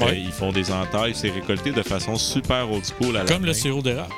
[0.00, 0.08] Ouais.
[0.08, 1.14] Euh, ils font des entailles.
[1.14, 4.12] C'est récolté de façon super old school à la Comme le sirop d'érable.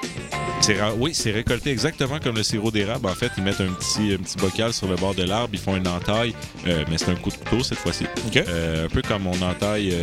[0.98, 3.07] Oui, c'est récolté exactement comme le sirop d'érable.
[3.07, 5.59] En fait, ils mettent un petit, un petit bocal sur le bord de l'arbre, ils
[5.59, 6.35] font une entaille,
[6.66, 8.05] euh, mais c'est un coup de couteau cette fois-ci.
[8.27, 8.37] OK?
[8.37, 9.94] Euh, un peu comme on entaille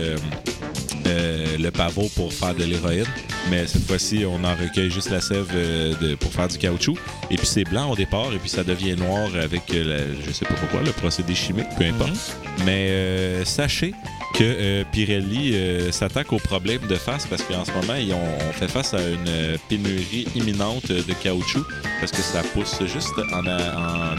[1.07, 3.05] euh, le pavot pour faire de l'héroïne,
[3.49, 6.97] mais cette fois-ci, on en recueille juste la sève euh, de- pour faire du caoutchouc.
[7.31, 10.31] Et puis c'est blanc au départ, et puis ça devient noir avec, euh, la- je
[10.31, 12.11] sais pas pourquoi, le procédé chimique, peu importe.
[12.11, 12.65] Mhm.
[12.65, 13.93] Mais sachez
[14.33, 15.55] que Pirelli
[15.91, 18.19] s'attaque aux problèmes de face parce qu'en ce moment, ils ont,
[18.49, 21.63] on fait face à une pénurie imminente de caoutchouc
[22.01, 23.45] parce que ça pousse juste en,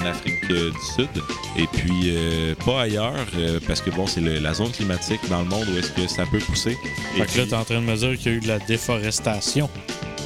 [0.06, 1.08] Afrique du Sud
[1.58, 2.14] et puis
[2.64, 3.26] pas ailleurs
[3.66, 6.38] parce que bon, c'est la zone climatique dans le monde où est-ce que ça peut
[6.38, 6.75] pousser.
[6.82, 8.48] Fait que là, puis- t'es en train de me dire qu'il y a eu de
[8.48, 9.68] la déforestation.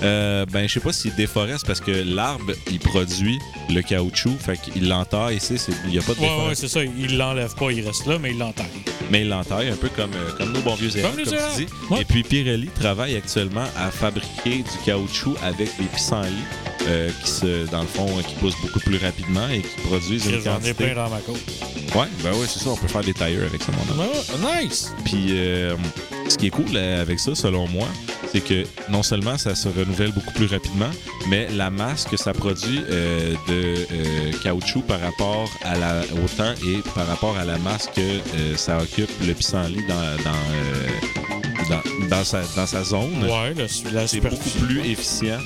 [0.03, 3.39] euh, ben, je sais pas s'il déforeste parce que l'arbre, il produit
[3.69, 6.81] le caoutchouc, fait qu'il l'entaille ici, c'est- il n'y a pas de Ouais, ouais, déforestation.
[6.81, 6.93] c'est ça.
[6.99, 8.65] Il l'enlève pas, il reste là, mais il l'entaille.
[9.11, 11.67] mais il l'entaille un peu comme, euh, comme nos bons vieux errants, Comme tu dis.
[11.91, 12.01] Ouais.
[12.01, 16.31] Et puis Pirelli travaille actuellement à fabriquer du caoutchouc avec des pissenlits
[16.87, 20.43] euh, qui se, dans le fond, qui poussent beaucoup plus rapidement et qui produisent une
[20.43, 20.75] quantité.
[20.75, 21.41] plein dans ma côte.
[21.95, 24.03] Ouais, ben ouais, c'est ça, on peut faire des tailleurs avec ça, mon.
[24.03, 24.93] Ouais, nice!
[25.05, 25.75] Puis euh,
[26.29, 27.89] ce qui est cool euh, avec ça, selon moi,
[28.33, 30.91] c'est que non seulement ça se renouvelle beaucoup plus rapidement,
[31.29, 36.29] mais la masse que ça produit euh, de euh, caoutchouc par rapport à la, au
[36.29, 41.69] temps et par rapport à la masse que euh, ça occupe le pissenlit dans, dans,
[41.69, 43.55] dans, dans sa, dans sa zone, Ouais,
[44.07, 45.39] c'est beaucoup plus efficient.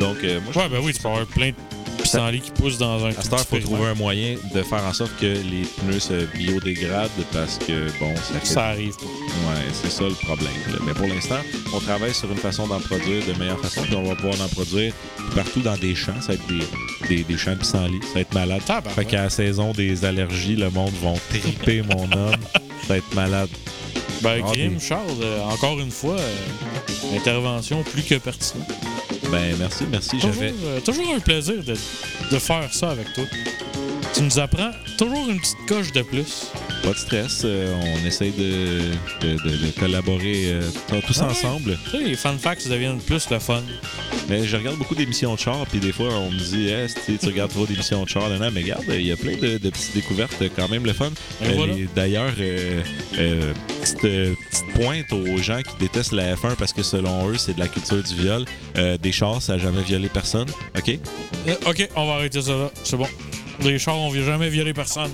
[0.00, 1.54] Donc, euh, moi, je Ouais, ben oui, tu peux avoir plein de
[2.02, 4.62] pissenlits qui poussent dans un à tout cette heure, il faut trouver un moyen de
[4.62, 8.92] faire en sorte que les pneus se biodégradent parce que, bon, ça fait Ça arrive.
[9.00, 10.52] Ouais, c'est ça le problème.
[10.68, 10.78] là.
[10.86, 11.38] Mais pour l'instant,
[11.74, 14.48] on travaille sur une façon d'en produire de meilleure façon, puis on va pouvoir en
[14.48, 14.92] produire
[15.34, 16.20] partout dans des champs.
[16.20, 18.00] Ça va être des, des, des champs de pissenlit.
[18.02, 18.62] Ça va être malade.
[18.66, 18.94] Tabarouette.
[18.94, 22.36] Fait qu'à la saison des allergies, le monde va triper mon homme.
[22.82, 23.48] Ça va être malade.
[24.20, 28.68] Ben, Ah, Grim, des- Charles, euh, encore une fois, euh, intervention plus que pertinente.
[29.30, 30.10] Ben, merci, merci.
[30.18, 30.54] Toujours, J'avais.
[30.64, 33.24] euh, toujours un plaisir de, de faire ça avec toi.
[34.14, 36.46] Tu nous apprends toujours une petite coche de plus.
[36.84, 37.42] Pas de stress.
[37.44, 38.90] euh, on essaye de,
[39.26, 40.60] de, de- de collaborer euh,
[41.06, 41.78] tous Ah ensemble.
[41.84, 43.62] Tu sais, les fun facts deviennent plus le fun.
[44.28, 47.16] Mais je regarde beaucoup d'émissions de char, puis des fois, on me dit, hey, tu
[47.18, 48.28] tu regardes trop d'émissions de char.
[48.28, 51.10] Non, non, mais regarde, il y a plein de, petites découvertes, quand même, le fun.
[51.42, 51.74] Euh, voilà.
[51.94, 57.54] D'ailleurs, petite, petite pointe aux gens qui détestent la F1 parce que selon eux, c'est
[57.54, 58.44] de la culture du viol.
[59.00, 60.48] Des chars, ça n'a jamais violé personne.
[60.76, 60.98] OK?
[61.66, 62.70] Ok, on va arrêter ça là.
[62.82, 63.06] C'est bon.
[63.64, 65.10] Les chars, on ne jamais violer personne.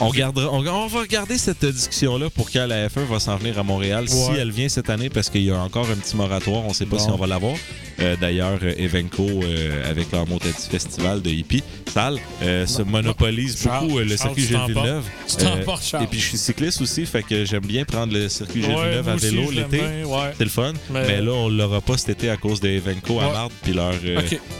[0.00, 3.58] On, gardera, on, on va regarder cette discussion-là pour quand la F1 va s'en venir
[3.58, 6.62] à Montréal, si elle vient cette année, parce qu'il y a encore un petit moratoire.
[6.64, 7.04] On ne sait pas Bon.
[7.04, 7.54] si on va l'avoir.
[8.00, 13.62] Euh, D'ailleurs, euh, Evenco, euh, avec leur Montati Festival de hippie, salle, euh, se monopolise
[13.62, 14.58] Charles, beaucoup le circuit Gilles.
[14.66, 15.04] Villeneuve.
[15.28, 16.04] Tu t'emportes, Charles.
[16.04, 18.88] et puis, je suis cycliste aussi, fait que j'aime bien prendre le circuit Gilles Ouais,
[18.88, 19.78] Villeneuve à vélo l'été.
[20.04, 20.32] ouais.
[20.36, 20.72] C'est le fun.
[20.90, 23.30] Mais- Mais, là, on l'aura pas cet été à cause de Evenco à.
[23.32, 23.92] Marde puis leur,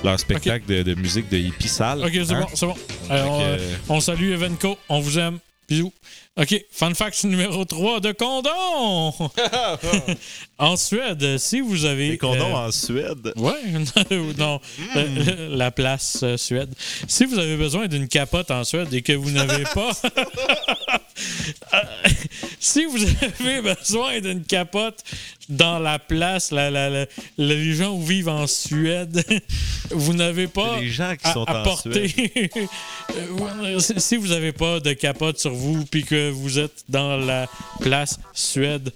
[0.05, 2.01] leur spectacle de, de musique de hippie sale.
[2.05, 2.41] Ok, c'est Hein?
[2.43, 2.74] bon, c'est bon.
[3.89, 5.39] On salue Evenco, on vous aime.
[5.68, 5.93] Bisous.
[6.37, 9.12] OK, fun fact numéro 3 de condom.
[10.59, 12.09] en Suède, si vous avez...
[12.11, 13.32] Les condoms euh, en Suède.
[13.37, 13.53] Ouais,
[14.39, 14.61] non,
[14.97, 16.74] euh, la place euh, Suède.
[17.07, 19.93] Si vous avez besoin d'une capote en Suède et que vous n'avez pas.
[21.74, 21.78] Euh,
[22.60, 25.02] si vous avez besoin d'une capote
[25.48, 27.06] dans la place, la, la- la-
[27.38, 29.22] les gens qui vivent en Suède,
[29.90, 30.78] vous n'avez pas.
[30.80, 32.50] Les gens qui à- sont à porter.
[33.16, 37.16] Euh, si si vous n'avez pas de capote sur vous puis que vous êtes dans
[37.16, 37.46] la
[37.80, 38.92] place Suède,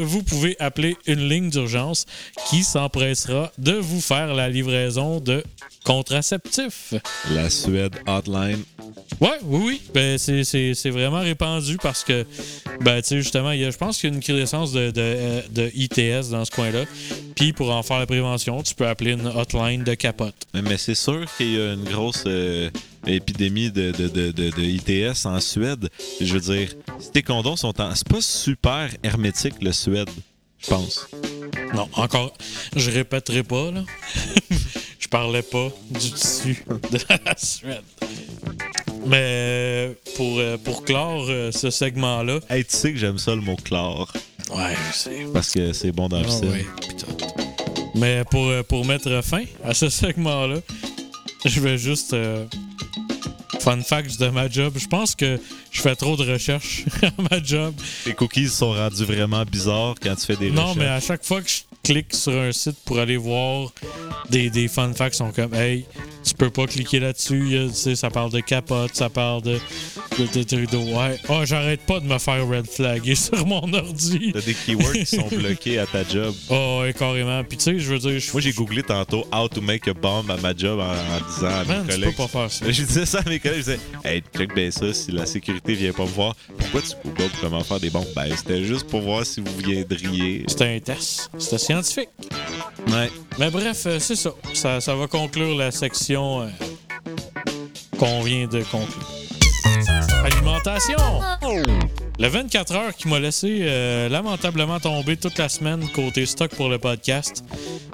[0.00, 2.06] vous pouvez appeler une ligne d'urgence
[2.48, 5.44] qui s'empressera de vous faire la livraison de
[5.84, 6.94] contraceptifs.
[7.30, 8.62] La Suède Hotline.
[9.20, 9.82] Ouais, oui, oui.
[9.94, 12.24] Ben, c'est- c'est c'est vraiment répandu parce que,
[12.80, 14.90] ben, tu sais, justement, il y a- je pense qu'il y a une crédescence de,
[14.90, 16.84] de, euh, de ITS dans ce coin-là.
[17.36, 20.34] Puis pour en faire la prévention, tu peux appeler une hotline de capote.
[20.54, 22.70] Mais, mais c'est sûr qu'il y a une grosse euh,
[23.06, 25.88] épidémie de, de, de, de- de ITS en Suède.
[26.20, 26.72] Je veux dire,
[27.12, 27.94] tes condoms sont en.
[27.94, 30.08] C'est pas super hermétique, le Suède,
[30.58, 31.06] je pense.
[31.74, 32.32] Non, encore,
[32.74, 33.84] je répéterai pas, là.
[34.98, 37.82] je parlais pas du tissu de la Suède.
[39.06, 43.34] Mais euh, pour, euh, pour clore euh, ce segment-là, Hey, tu sais que j'aime ça
[43.34, 44.12] le mot chlore.
[44.54, 45.26] ouais, je sais.
[45.32, 46.48] Parce que c'est bon dans le Ah style.
[46.50, 47.16] ouais, puis tout.
[47.94, 50.56] Mais pour, pour mettre fin à ce segment-là,
[51.44, 52.12] je vais juste.
[52.14, 52.44] euh,
[53.60, 54.72] fun fact de ma job.
[54.78, 55.38] Je pense que
[55.70, 57.74] je fais trop de recherches à ma job.
[58.06, 60.76] Les cookies sont rendus vraiment bizarres quand tu fais des Non, recherches.
[60.78, 63.72] mais à chaque fois que je clique sur un site pour aller voir
[64.28, 65.84] des, des fun facts, sont comme Hey,
[66.24, 67.68] tu peux pas cliquer là-dessus.
[67.82, 69.58] tu Ça parle de capote, ça parle de.
[70.18, 71.16] de, de, ouais.
[71.28, 74.30] Oh, j'arrête pas de me faire red flagger sur mon ordi.
[74.32, 76.34] T'as des keywords qui sont bloqués à ta job.
[76.50, 77.42] Oh, ouais, carrément.
[77.44, 78.18] Puis tu sais, je veux dire.
[78.20, 81.28] je- Moi, j'ai googlé tantôt How to make a bomb à ma job en, en
[81.34, 82.10] disant à Man, mes tu collègues.
[82.16, 82.66] peux pas faire ça.
[82.70, 85.74] Je disais ça à mes collègues, je disais, hey, check bien ça, si la sécurité
[85.74, 88.06] vient pas me voir, pourquoi tu googles comment faire des bombes?
[88.14, 90.44] Ben, c'était juste pour voir si vous viendriez.
[90.48, 91.30] C'était un test.
[91.38, 92.08] C'était scientifique.
[92.88, 93.10] Ouais.
[93.38, 94.30] Mais bref, euh, c'est ça.
[94.54, 94.80] ça.
[94.80, 96.48] ça va conclure la section euh,
[97.96, 99.06] qu'on vient de conclure.
[100.24, 100.98] Alimentation!
[102.18, 106.68] Le 24 heures qui m'a laissé euh, lamentablement tomber toute la semaine côté stock pour
[106.68, 107.44] le podcast,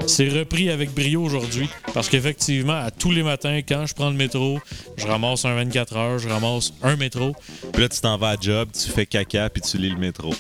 [0.07, 1.69] c'est repris avec brio aujourd'hui.
[1.93, 4.59] Parce qu'effectivement, à tous les matins, quand je prends le métro,
[4.97, 7.35] je ramasse un 24 heures, je ramasse un métro.
[7.73, 10.33] Puis là, tu t'en vas à job, tu fais caca, puis tu lis le métro.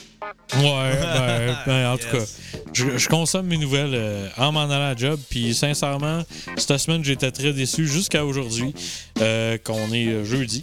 [0.55, 2.25] Ouais, ben, ben, en tout cas,
[2.73, 5.19] je, consomme mes nouvelles euh, en m'en allant à job.
[5.29, 6.23] Puis sincèrement,
[6.57, 8.75] cette semaine, j'étais très déçu jusqu'à aujourd'hui,
[9.21, 10.63] euh, qu'on est euh, jeudi.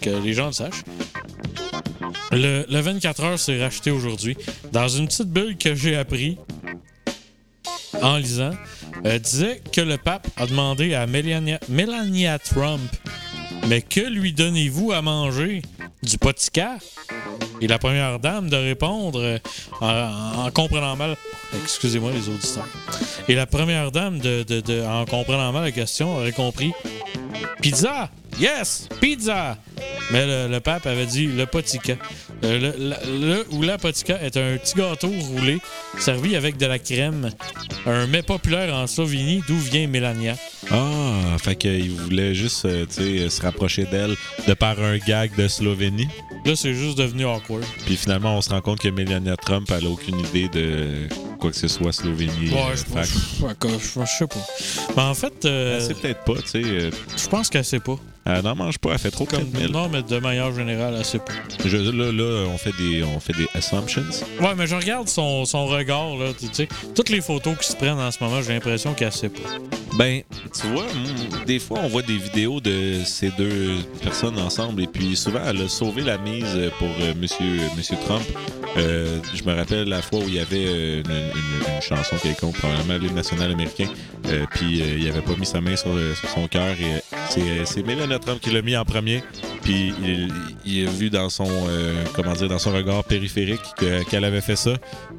[0.00, 0.84] Que les gens le sachent.
[2.32, 4.36] Le, le 24 heures s'est racheté aujourd'hui.
[4.72, 6.38] Dans une petite bulle que j'ai appris
[8.00, 8.52] en lisant,
[9.22, 12.80] disait que le pape a demandé à Melania, Melania Trump
[13.68, 15.62] Mais que lui donnez-vous à manger?
[16.02, 16.78] Du potica
[17.60, 19.38] Et la première dame de répondre euh,
[19.80, 21.16] en, en comprenant mal.
[21.62, 22.66] Excusez-moi, les auditeurs.
[23.28, 26.72] Et la première dame, de, de- de- en comprenant mal la question, aurait compris
[27.60, 28.10] Pizza
[28.40, 29.56] Yes Pizza
[30.10, 31.94] Mais le, le pape avait dit le potica.
[32.44, 32.72] Euh,
[33.06, 35.58] le, ou la potica est un petit gâteau roulé
[35.98, 37.30] servi avec de la crème.
[37.86, 40.34] Un mets populaire en Slovénie d'où vient Mélania.
[40.70, 44.16] Ah, fait qu'il voulait juste euh, se rapprocher d'elle
[44.48, 46.08] de par un gag de Slovénie.
[46.44, 47.64] Là, c'est juste devenu awkward.
[47.86, 51.06] Puis finalement, on se rend compte que Melania Trump, elle a aucune idée de
[51.38, 52.50] quoi que ce soit Slovénie.
[52.50, 54.46] Ouais, euh, je, fait je, je- je- je sais pas.
[54.96, 56.62] Mais en fait, euh, Elle sait peut-être pas, tu sais.
[56.62, 57.96] je pense qu'elle sait pas.
[58.24, 59.72] Elle n'en mange pas, elle fait trop Comme, mille.
[59.72, 61.32] non, mais de manière générale, elle sait pas.
[61.64, 64.04] Je, là, là, on fait des, on fait des assumptions.
[64.40, 66.26] Ouais, mais je regarde son, son regard, là.
[66.38, 69.28] Tu sais, toutes les photos qui se prennent en ce moment, j'ai l'impression qu'elle sait
[69.28, 69.40] pas.
[69.98, 70.22] Ben,
[70.58, 74.86] tu vois, mm, des fois, on voit des vidéos de ces deux personnes ensemble et
[74.86, 78.22] puis souvent, elle a sauvé la mise pour euh, monsieur, monsieur Trump.
[78.78, 82.16] Euh, je me rappelle la fois où il y avait euh, une, une- une chanson
[82.22, 83.86] quelconque, probablement l'hymne national américain,
[84.28, 85.90] euh, puis euh, il avait pas mis sa main sur,
[86.34, 86.98] son cœur et euh,
[87.28, 87.82] c'est, c'est
[88.12, 89.22] Melania Trump qui l'a mis en premier.
[89.62, 89.92] Puis
[90.64, 94.40] il, a vu dans son, euh, comment dire, dans son regard périphérique que- qu'elle avait
[94.40, 94.74] fait ça.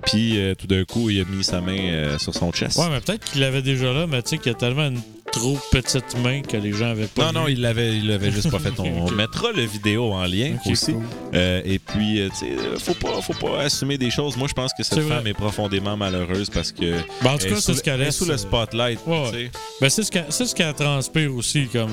[0.06, 2.78] Puis euh, tout d'un coup, il a mis sa main euh, sur son chest.
[2.78, 5.00] Ouais, mais peut-être qu'il l'avait déjà là, mais tu sais qu'il y a tellement une
[5.34, 7.32] trop petite main que les gens avaient pas.
[7.32, 8.70] Non, non, il l'avait, il l'avait juste pas fait.
[8.80, 8.90] On, Ok.
[9.08, 10.94] on mettra le vidéo en lien aussi.
[10.94, 11.04] cool.
[11.34, 14.38] Euh, et puis, euh, tu sais, euh, faut pas, faut pas assumer des choses.
[14.38, 16.94] Moi, je pense que cette femme est profondément malheureuse parce que.
[17.24, 19.00] Ben, en tout cas, est c'est ce qu'elle le- elle est sous le spotlight.
[19.08, 19.52] Ouais.
[19.82, 21.92] Ben, c'est ce qu'elle ce qu'elle transpire aussi, comme.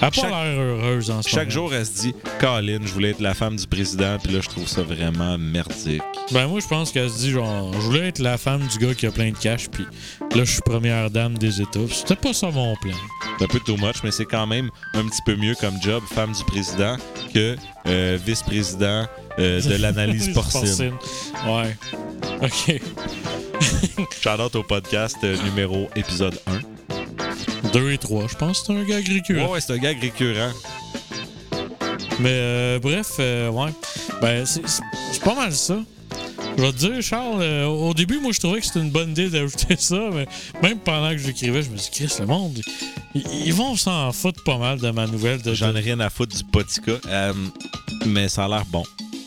[0.00, 1.68] Elle a pas l'air heureuse en ce Chaque moment.
[1.68, 4.48] jour, elle se dit, Colin, je voulais être la femme du président, puis là, je
[4.48, 6.02] trouve ça vraiment merdique.
[6.32, 8.94] Ben, moi, je pense qu'elle se dit, genre, je voulais être la femme du gars
[8.94, 9.84] qui a plein de cash, puis
[10.34, 11.80] là, je suis première dame des États.
[11.90, 12.96] C'était pas ça mon plan.
[13.38, 16.02] C'est un peu too much, mais c'est quand même un petit peu mieux comme job,
[16.12, 16.96] femme du président,
[17.34, 17.56] que
[17.86, 19.06] euh, vice-président
[19.38, 20.94] euh, de l'analyse porcine.
[21.46, 21.76] Ouais.
[22.42, 22.80] OK.
[24.22, 27.70] Shout-out au podcast euh, numéro épisode 1.
[27.70, 29.48] 2 et 3, je pense que c'est un gars agriculteur.
[29.48, 30.52] Ouais, ouais, c'est un gag récurrent.
[32.20, 33.72] Mais bref, ouais.
[34.20, 35.78] Ben, c'est pas mal ça.
[36.56, 39.10] Je vais te dire, Charles, euh, au début, moi, je trouvais que c'était une bonne
[39.10, 40.26] idée d'ajouter ça, mais
[40.62, 42.60] même pendant que j'écrivais, je me suis dit, Chris, le monde,
[43.14, 45.40] ils, vont s'en foutre pas mal de ma nouvelle.
[45.42, 47.32] De, J'en ai rien à foutre du potica, euh,
[48.06, 48.84] mais ça a l'air bon.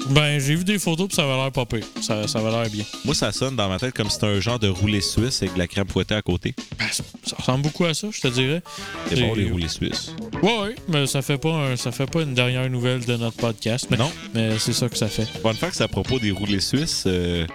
[0.09, 1.83] Ben, j'ai vu des photos, puis ça avait l'air pas pire.
[2.01, 2.83] Ça, ça avait l'air bien.
[3.05, 5.53] Moi, ça sonne dans ma tête comme si c'était un genre de roulé suisse avec
[5.55, 6.53] de la crème fouettée à côté.
[6.77, 8.61] Ben, ça, ça ressemble beaucoup à ça, je te dirais.
[9.09, 10.11] C'est bon, les roulés suisses.
[10.43, 13.37] Ouais, ouais, mais ça fait pas un- ça fait pas une dernière nouvelle de notre
[13.37, 13.87] podcast.
[13.89, 14.11] Mais, Non.
[14.33, 15.27] mais c'est ça que ça fait.
[15.41, 17.03] Bonne fact, c'est à propos des roulés suisses.
[17.07, 17.47] euh,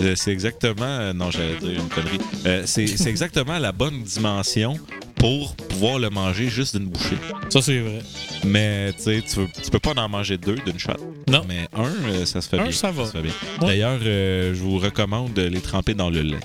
[0.00, 0.84] euh, c'est exactement.
[0.84, 2.18] euh, non, j'allais dire une connerie.
[2.46, 4.76] Euh, c'est c'est exactement la bonne dimension
[5.18, 7.16] pour pouvoir le manger juste d'une bouchée.
[7.50, 7.98] Ça, c'est vrai.
[8.44, 10.92] Mais tu sais, tu veux- tu peux pas en manger deux d'une shot.
[11.28, 11.42] Non.
[11.48, 12.72] Mais un, euh, ça se fait Un, bien.
[12.72, 13.06] ça va.
[13.06, 13.32] se fait bien.
[13.60, 13.66] Ouais.
[13.66, 16.40] D'ailleurs, euh, je vous recommande de les tremper dans le lait.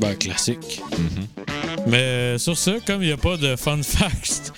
[0.00, 0.80] Ben, classique.
[0.98, 1.26] Mhm.
[1.86, 4.52] Mais euh, sur ça, comme il n'y a pas de fun facts,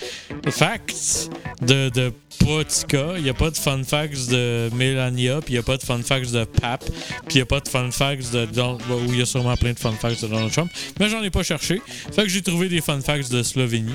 [0.50, 5.56] facts de, de Potica, il n'y a pas de fun facts de Melania, puis il
[5.56, 6.94] n'y a pas de fun facts de Pap, puis
[7.30, 9.56] il n'y a pas de fun facts de Don- bon, où il y a sûrement
[9.56, 10.70] plein de fun facts de Donald Trump,
[11.00, 11.82] mais j'en ai pas cherché.
[12.12, 13.94] Fait que j'ai trouvé des fun facts de Slovénie.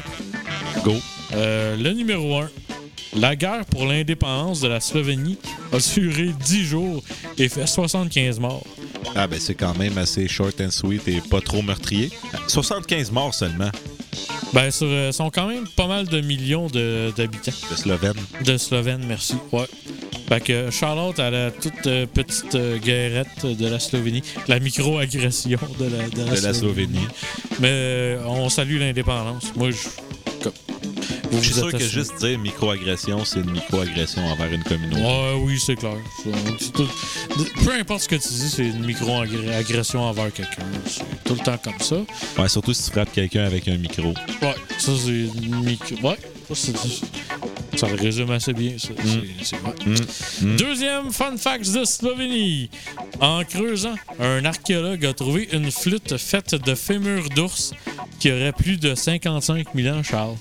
[0.84, 0.95] Go.
[1.34, 2.49] Euh, le numéro 1.
[3.16, 5.38] La guerre pour l'indépendance de la Slovénie
[5.74, 7.03] a duré 10 jours
[7.38, 8.64] et fait 75 morts.
[9.16, 12.09] Ah ben c'est quand même assez short and sweet et pas trop meurtrier.
[12.47, 13.70] 75 morts seulement
[14.53, 17.51] Ben, sur, euh, sont quand même pas mal de millions de- d'habitants.
[17.70, 18.14] de Slovènes.
[18.45, 19.36] De Slovène, merci.
[19.51, 19.66] Ouais.
[20.30, 25.59] Fait que Charlotte à la toute euh, petite euh, guerrette de la Slovénie, la micro-agression
[25.80, 27.07] de la, de la De la Slovénie.
[27.59, 29.53] Mais on salue l'indépendance.
[29.57, 29.78] Moi, je.
[31.32, 35.01] Je suis sûr que juste dire microagression, c'est une microagression envers une communauté.
[35.01, 35.95] Ouais, oui, c'est clair.
[36.73, 36.88] Tout-
[37.63, 40.63] Peu importe ce que tu dis, c'est une micro-agression envers quelqu'un.
[40.86, 41.97] C'est tout le temps comme ça.
[42.41, 44.09] Ouais, surtout si tu frappes quelqu'un avec un micro.
[44.41, 45.95] Ouais, ça c'est une micro.
[46.07, 46.17] Ouais,
[46.53, 47.77] ça, c'est.
[47.77, 48.89] Ça le résume assez bien, ça.
[48.89, 49.21] Mm.
[49.41, 49.73] C'est vrai.
[49.86, 50.55] Mm, mm.
[50.57, 52.69] Deuxième fun fact de Slovénie.
[53.21, 57.71] En creusant, un archéologue a trouvé une flûte faite de fémur d'ours
[58.19, 60.36] qui aurait plus de 55 000 ans, Charles.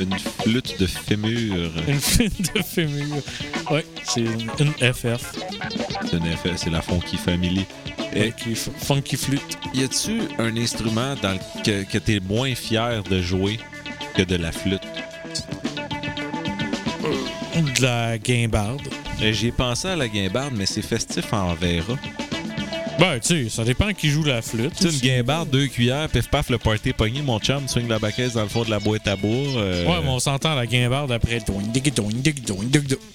[0.00, 1.70] Une flûte de fémur.
[1.88, 3.16] Une flûte de fémur.
[3.70, 4.48] Oui, c'est une,
[4.94, 5.32] FF.
[6.08, 7.64] C'est une FF, c'est la Funky Family.
[8.14, 9.58] Et Funky, funky flûte.
[9.74, 13.58] y a-tu un instrument dans le- que, que t'es moins fier de jouer
[14.14, 14.80] que de la flûte?
[17.54, 18.80] De la guimbarde.
[19.20, 21.94] Euh, J'y ai pensé à la guimbarde, mais c'est festif en verra.
[22.98, 24.72] Ben, tu sais, ça dépend qui joue la flûte.
[24.78, 28.34] Tu une guimbarde, deux cuillères, pif paf, le party pogné, mon chum swing la baquette
[28.34, 29.30] dans le fond de la boîte à bois.
[29.30, 31.38] euh, Ouais, mais on s'entend la guimbarde après.
[31.40, 31.52] Tu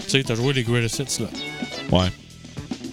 [0.07, 1.29] sais, t'as joué les greatest hits, là.
[1.91, 2.07] Ouais.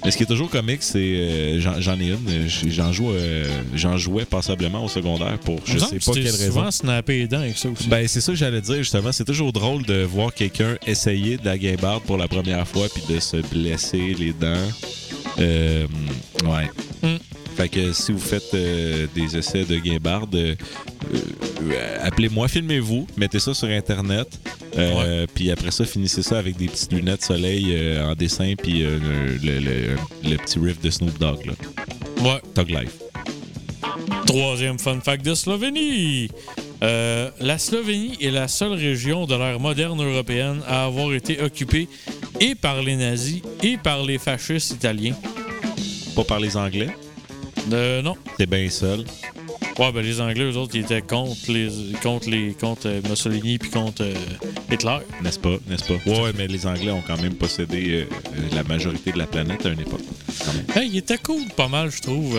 [0.04, 0.98] Mais ce qui est toujours comique, c'est.
[0.98, 2.26] euh, j'en ai une.
[2.28, 6.24] euh, J'en joue, euh, j'en jouais passablement au secondaire pour je sais pas que quelle
[6.30, 6.46] raison.
[6.46, 7.86] souvent snapper les dents avec ça aussi.
[7.86, 9.12] Ben, c'est ça que j'allais dire, justement.
[9.12, 13.02] C'est toujours drôle de voir quelqu'un essayer de la guimbarde pour la première fois puis
[13.14, 14.56] de se blesser les dents.
[15.38, 15.86] Euh,
[16.44, 16.70] ouais.
[17.02, 17.16] Mm.
[17.56, 20.54] Fait que si vous faites euh, des essais de guimbarde, euh,
[21.14, 24.38] euh, appelez-moi, filmez-vous, mettez ça sur Internet.
[25.34, 28.98] Puis après ça, finissez ça avec des petites lunettes soleil en dessin puis le,
[29.42, 31.52] le- le petit riff de Snoop Dogg, là.
[32.22, 32.40] ouais.
[32.54, 32.92] Tog Life.
[34.26, 36.28] Troisième fun fact de Slovénie.
[36.82, 41.88] Euh, la Slovénie est la seule région de l'ère moderne européenne à avoir été occupée
[42.38, 45.14] et par les nazis et par les fascistes italiens.
[46.14, 46.90] Pas par les Anglais,
[47.72, 48.16] Euh, non.
[48.38, 49.04] t'es bien seul.
[49.78, 51.68] Ouais, ben les Anglais, eux autres, ils étaient contre les
[52.02, 54.14] contre les contre euh, Mussolini puis contre euh,
[54.70, 54.98] Hitler.
[55.22, 55.56] N'est-ce pas?
[55.68, 55.94] N'est-ce pas?
[56.10, 58.04] Ouais, mais les Anglais ont quand même possédé euh,
[58.54, 60.02] la majorité de la planète à une époque.
[60.44, 60.66] Quand même.
[60.74, 62.38] Hey, il était cool pas mal, je trouve.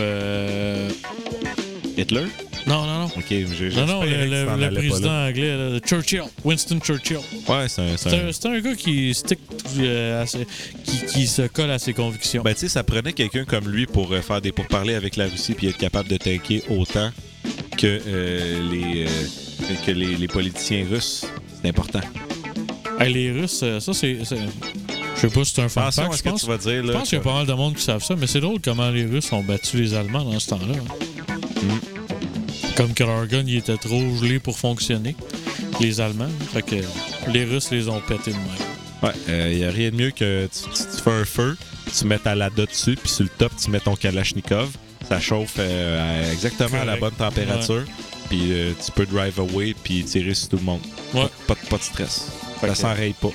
[1.96, 2.24] Hitler?
[2.66, 3.04] Non, non, non.
[3.06, 5.28] Ok, j'ai Non, non, le, que président là.
[5.28, 7.16] anglais, là, Churchill, Winston Churchill.
[7.48, 7.96] Ouais, c'est un.
[7.96, 9.40] c'est un- un, gars qui stick
[9.80, 10.46] euh, ses-
[10.84, 12.42] qui, qui se colle à ses convictions.
[12.42, 15.26] Ben, tu sais, ça prenait quelqu'un comme lui pour euh, faire des pourparlers avec la
[15.26, 17.10] Russie puis être capable de tanker autant
[17.76, 21.24] que, euh, les, euh, que les, les politiciens russes.
[21.60, 22.00] C'est important.
[23.00, 24.18] Hey, les Russes, ça, c'est.
[24.20, 26.40] Je sais pas si c'est un fun fact, je que pense.
[26.42, 26.84] tu vas dire.
[26.86, 28.60] Je pense qu'il y a pas mal de monde qui savent ça, mais c'est drôle
[28.62, 30.74] comment les Russes ont battu les Allemands dans ce temps-là.
[30.76, 31.91] Mm.
[32.76, 35.14] Comme que leur gun, il était trop gelé pour fonctionner,
[35.80, 36.28] les Allemands.
[36.52, 36.76] Fait que
[37.30, 38.46] les Russes les ont pété de même.
[39.02, 41.56] Ouais, il n'y a rien de mieux que tu, tu- tu fais un feu,
[41.96, 44.70] tu mets ta lada dessus, puis sur le top, tu mets ton Kalachnikov.
[45.08, 47.84] Ça chauffe euh, à- exactement à la bonne température.
[48.28, 50.80] Puis euh, tu peux drive away puis tirer sur tout le monde.
[51.12, 51.26] Ouais.
[51.46, 52.28] Pas, pas, pas de stress.
[52.60, 53.30] Fait ça s'enraye pas.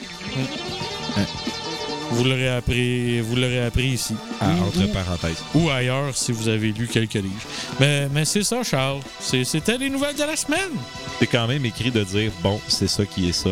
[2.11, 4.15] Vous l'aurez appris, vous l'aurez appris ici.
[4.39, 5.43] Ah, entre ou- parenthèses.
[5.53, 7.45] ou ailleurs si vous avez lu quelques livres.
[7.79, 9.01] Mais, mais c'est ça, Charles.
[9.19, 10.71] C'était les nouvelles de la semaine.
[11.19, 13.49] C'est quand même écrit de dire bon, c'est ça qui est ça.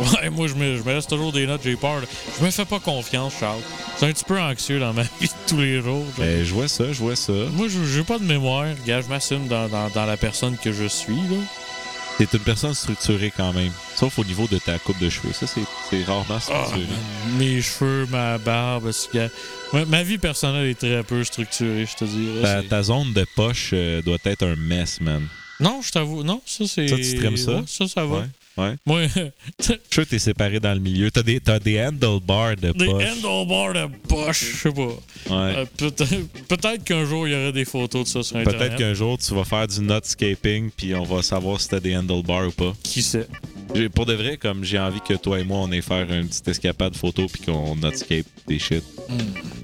[0.00, 2.00] Ouais, moi, je me, je me laisse toujours des notes, j'ai peur.
[2.00, 2.06] là.
[2.40, 3.60] Je me fais pas confiance, Charles.
[3.96, 6.04] C'est un petit peu anxieux dans ma vie de tous les jours.
[6.16, 7.32] Je- Ben, je vois ça, je vois ça.
[7.52, 8.66] Moi, je- j'ai pas de mémoire.
[8.86, 11.14] Je m'assume dans, dans, dans la personne que je suis.
[11.14, 11.36] Là.
[12.26, 13.72] T'es une personne structurée quand même.
[13.96, 15.32] Sauf au niveau de ta coupe de cheveux.
[15.32, 16.86] Ça, c'est rarement Ah, structuré.
[17.36, 18.92] mes cheveux, ma barbe.
[19.72, 22.62] Ma, ma vie personnelle est très peu structurée, je te dirais.
[22.68, 25.26] ta, zone de poche euh, doit être un mess, man.
[25.58, 26.22] Non, je t'avoue.
[26.22, 26.86] Non, ça, c'est.
[26.86, 27.56] Ça, tu trimes ça?
[27.56, 28.18] Ouais, ça, ça va.
[28.20, 28.26] Ouais.
[28.56, 28.74] Ouais.
[28.84, 31.10] Moi, Je suis t'es séparé dans le milieu.
[31.10, 33.04] T'as des, t'as des handlebars de des poche.
[33.24, 34.82] handlebars de poche, je sais pas.
[34.82, 35.56] Ouais.
[35.56, 38.58] Euh, peut-être peut-être qu'un jour, il y aurait des photos de ça sur Internet.
[38.58, 41.96] Peut-être qu'un jour, tu vas faire du nutscaping, puis on va savoir si t'as des
[41.96, 42.72] handlebars ou pas.
[42.82, 43.26] Qui sait?
[43.94, 46.46] Pour de vrai, comme j'ai envie que toi et moi, on ait faire une petite
[46.48, 48.84] escapade photo, puis qu'on nutscape des shit.
[49.08, 49.16] Hmm,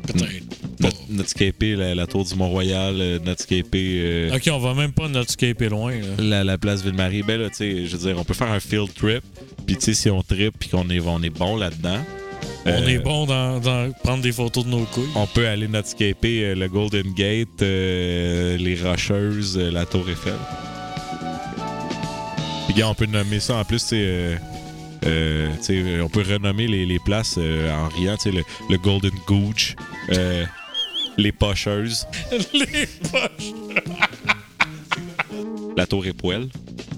[0.06, 0.96] peut-être.
[1.11, 5.68] Nutscaper la, la tour du Mont-Royal, euh, nutscaper euh, Ok, on va même pas notscaper
[5.68, 5.92] loin.
[5.92, 6.22] Là.
[6.22, 7.22] la, la place Ville-Marie.
[7.22, 9.22] Ben là, tu sais, je veux dire, on peut faire un field trip,
[9.66, 11.98] puis tu sais, si on trip, puis qu'on est, on est bon là-dedans.
[12.66, 15.09] On euh, est bon dans, dans prendre des photos de nos couilles.
[15.14, 20.34] On peut aller nutscaper euh, le Golden Gate, les Rocheuses, la Tour Eiffel.
[22.69, 24.37] Puis gars, on peut nommer ça en plus, tu sais, euh,
[25.07, 28.43] euh, tu sais, on peut renommer les, les places euh, en riant, tu sais, le,
[28.69, 29.75] le Golden Gooch,
[30.12, 30.45] euh,
[31.16, 32.07] les Pocheuses,
[32.53, 33.53] Les poches.
[35.77, 36.49] la Tour Époelle.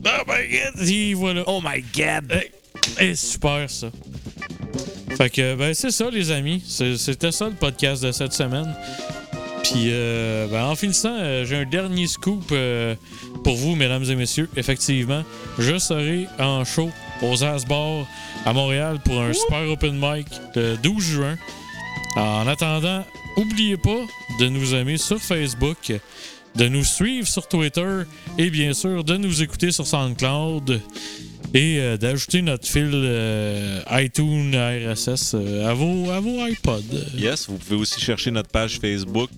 [0.04, 0.88] Oh my god!
[0.88, 1.44] Y voilà.
[1.46, 2.30] Oh my God!
[2.32, 2.50] Hey,
[2.98, 3.90] hey, super ça.
[5.16, 6.62] Fait que, ben, c'est ça, les amis.
[6.66, 8.74] C'est- C'était ça le podcast de cette semaine.
[9.62, 12.94] Puis, euh, ben, en finissant, euh, j'ai un dernier scoop euh,
[13.42, 14.48] pour vous, mesdames et messieurs.
[14.56, 15.22] Effectivement,
[15.58, 16.90] je serai en show
[17.22, 18.06] aux Asbars
[18.44, 21.36] à Montréal pour un super open mic le 12 juin.
[22.16, 23.04] En attendant,
[23.36, 24.00] oubliez pas
[24.38, 25.92] de nous aimer sur Facebook,
[26.56, 28.02] de nous suivre sur Twitter
[28.38, 30.80] et bien sûr de nous écouter sur SoundCloud.
[31.52, 36.82] Et euh, d'ajouter notre fil euh, iTunes RSS euh, à, vos, à vos iPods.
[37.16, 39.30] Yes, vous pouvez aussi chercher notre page Facebook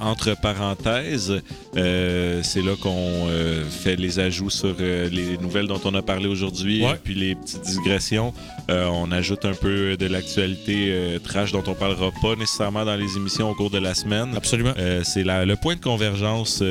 [0.00, 1.40] entre parenthèses.
[1.74, 3.26] C'est là qu'on
[3.70, 6.92] fait les ajouts sur les nouvelles dont on a parlé aujourd'hui Ouais.
[6.92, 8.32] et puis les petites digressions.
[8.68, 13.50] On ajoute un peu de l'actualité trash dont on parlera pas nécessairement dans les émissions
[13.50, 14.34] au cours de la semaine.
[14.36, 14.74] Absolument.
[15.04, 16.62] C'est le point de convergence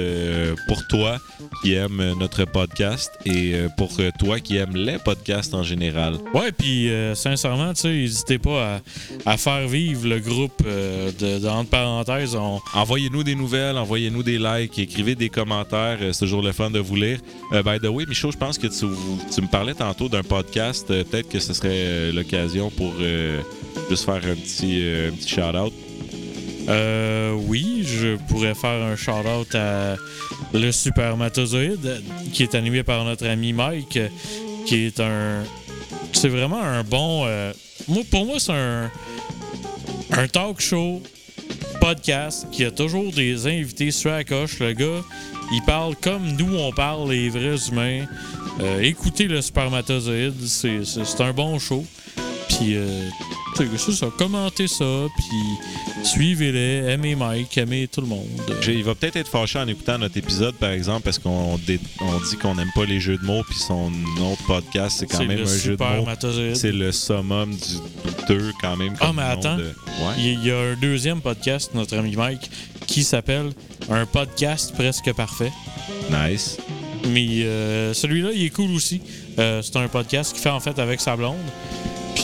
[0.67, 1.17] pour toi
[1.63, 6.15] qui aime notre podcast et pour toi qui aime les podcasts en général.
[6.33, 8.81] Ouais, puis euh, sincèrement, tu sais, n'hésitez pas
[9.25, 12.36] à, à faire vivre le groupe euh, de, de- entre parenthèses.
[12.36, 15.97] On, Envoyez-nous des nouvelles, envoyez-nous des likes, écrivez des commentaires.
[16.01, 17.19] euh, c'est toujours le fun de vous lire.
[17.51, 18.86] By the way, Michaud, je pense que tu,
[19.33, 20.88] tu me parlais tantôt d'un podcast.
[20.88, 22.93] Peut-être que ce serait l'occasion pour
[23.89, 25.73] juste faire un petit, un petit shout-out.
[26.67, 29.95] Euh, oui, je pourrais faire un shout-out à
[30.53, 32.01] le Supermatozoïde,
[32.33, 33.99] qui est animé par notre ami Mike,
[34.66, 35.43] qui est un.
[36.13, 37.24] C'est vraiment un bon.
[37.26, 37.53] euh,
[37.88, 38.91] moi, pour moi, c'est un.
[40.11, 41.01] Un talk show
[41.82, 44.59] podcast qui a toujours des invités sur la coche.
[44.59, 45.03] Le gars,
[45.51, 48.05] il parle comme nous, on parle, les vrais humains.
[48.61, 49.41] Euh, écoutez le
[50.86, 51.86] c'est- c'est un bon show.
[52.57, 53.09] Puis, euh,
[53.77, 54.85] ça, commentez ça,
[55.17, 58.27] puis suivez-les, aimez Mike, aimez tout le monde.
[58.67, 62.19] Il va peut-être être fâché en écoutant notre épisode, par exemple, parce qu'on dé- on
[62.29, 63.91] dit qu'on n'aime pas les jeux de mots, puis son
[64.21, 66.05] autre podcast, c'est quand C'est même un jeu de mots.
[66.55, 68.93] C'est le summum du douteux, quand même.
[68.99, 69.57] Ah, mais attends.
[69.57, 70.13] de- Ouais.
[70.17, 72.49] Il y a- il y a un deuxième podcast, notre ami Mike,
[72.87, 73.51] qui s'appelle
[73.89, 75.51] Un podcast presque parfait.
[76.09, 76.57] Nice.
[77.07, 78.99] Mais euh, celui-là, il est cool aussi.
[79.37, 81.35] Euh, c'est un podcast qu'il fait en fait avec sa blonde.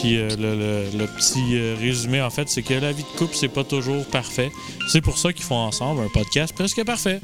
[0.02, 0.30] Puis euh,
[0.98, 4.04] le, petit euh, résumé, en fait, c'est que la vie de couple, c'est pas toujours
[4.06, 4.52] parfait.
[4.88, 7.22] C'est pour ça qu'ils font ensemble un podcast presque parfait.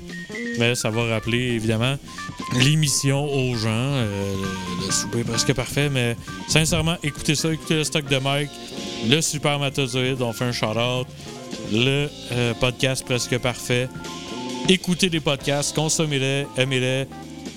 [0.59, 1.95] Mais ça va rappeler, évidemment,
[2.53, 4.35] l'émission aux gens, euh,
[4.85, 5.89] le, souper presque parfait.
[5.89, 6.15] Mais
[6.47, 8.51] sincèrement, écoutez ça, écoutez le stock de Mike,
[9.09, 11.07] le Supermatozoïde, on fait un shout-out,
[11.71, 12.07] le
[12.59, 13.89] podcast presque parfait.
[14.69, 17.07] Écoutez des podcasts, consommez-les, aimez-les.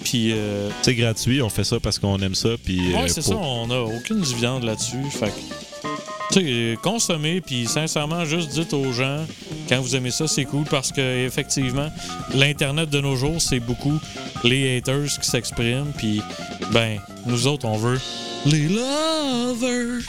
[0.04, 2.50] Puis, euh, C'est gratuit, on fait ça parce qu'on aime ça.
[2.64, 4.96] Puis, ouais, euh, c'est pour- ça, on n'a aucune dividende là-dessus.
[5.10, 9.24] Fait que, tu sais, consommez, puis sincèrement, juste dites aux gens,
[9.68, 11.90] quand vous aimez ça, c'est cool parce que, effectivement,
[12.34, 13.98] l'Internet de nos jours, c'est beaucoup
[14.44, 16.22] les haters qui s'expriment, puis,
[16.72, 18.00] ben, nous autres, on veut
[18.46, 20.02] les lovers.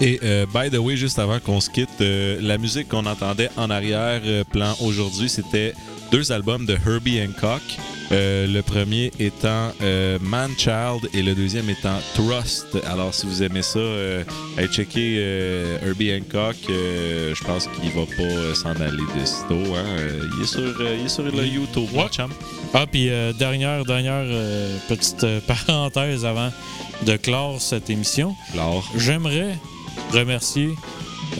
[0.00, 3.50] Et euh, by the way, juste avant qu'on se quitte, euh, la musique qu'on entendait
[3.56, 5.74] en arrière-plan aujourd'hui, c'était
[6.10, 7.62] deux albums de Herbie Hancock.
[8.12, 12.66] Euh, le premier étant euh, Man-Child et le deuxième étant Trust.
[12.86, 14.22] Alors, si vous aimez ça, euh,
[14.58, 15.16] allez checker
[15.82, 16.56] Herbie Hancock.
[16.68, 19.74] Je pense qu'il va pas s'en aller de sitôt.
[19.74, 19.84] Hein.
[20.36, 21.88] Il, est sur, il est sur le YouTube.
[21.94, 22.08] Ouais.
[22.10, 22.30] chum.
[22.74, 23.08] Ah, puis
[23.38, 24.24] dernière, dernière
[24.88, 26.50] petite parenthèse avant
[27.06, 28.34] de clore cette émission.
[28.96, 29.56] J'aimerais
[30.12, 30.68] remercier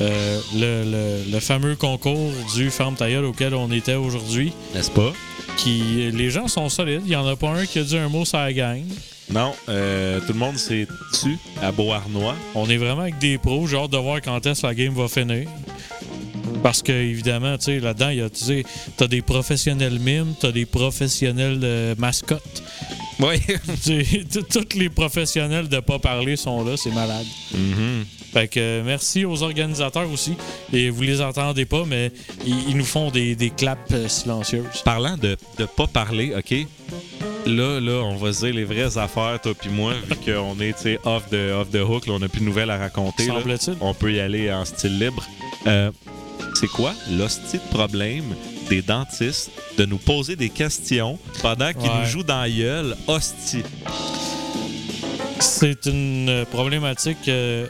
[0.00, 4.52] euh, le, le- le fameux concours du Farm Tailleul auquel on était aujourd'hui.
[4.74, 5.12] n'est-ce pas?
[5.56, 7.02] Qui, les gens sont solides.
[7.04, 8.82] Il n'y en a pas un qui a dit un mot sur la gang.
[9.30, 10.86] Non, euh, tout le monde s'est
[11.20, 12.34] tu à Beauharnois.
[12.54, 13.66] On est vraiment avec des pros.
[13.66, 15.48] J'ai hâte de voir quand est-ce que la game va finir.
[16.62, 18.64] Parce que, évidemment, tu sais, là-dedans, il y a, tu sais,
[18.96, 22.62] t'as des professionnels mimes, t'as des professionnels mascottes.
[23.20, 23.40] Oui.
[24.50, 27.26] Tous les professionnels de pas parler sont là, c'est malade.
[27.54, 28.04] Mhm.
[28.32, 30.34] Fait que euh, merci aux organisateurs aussi.
[30.72, 32.10] Et vous les entendez pas, mais
[32.46, 34.82] ils, ils nous font des, des claps euh, silencieuses.
[34.84, 36.54] Parlant de ne pas parler, OK?
[37.44, 40.98] Là, là, on va se dire les vraies affaires, toi puis moi, vu qu'on est,
[41.04, 43.26] off the, off the hook, là, on n'a plus de nouvelles à raconter.
[43.26, 43.76] Semble-t-il.
[43.80, 45.26] On peut y aller en style libre.
[45.66, 45.90] Euh,
[46.54, 48.34] c'est quoi l'hostie de problème
[48.70, 51.98] des dentistes de nous poser des questions pendant qu'ils Ouais.
[52.00, 52.96] nous jouent dans la gueule?
[53.08, 53.62] Hostie.
[55.40, 57.66] C'est une problématique euh,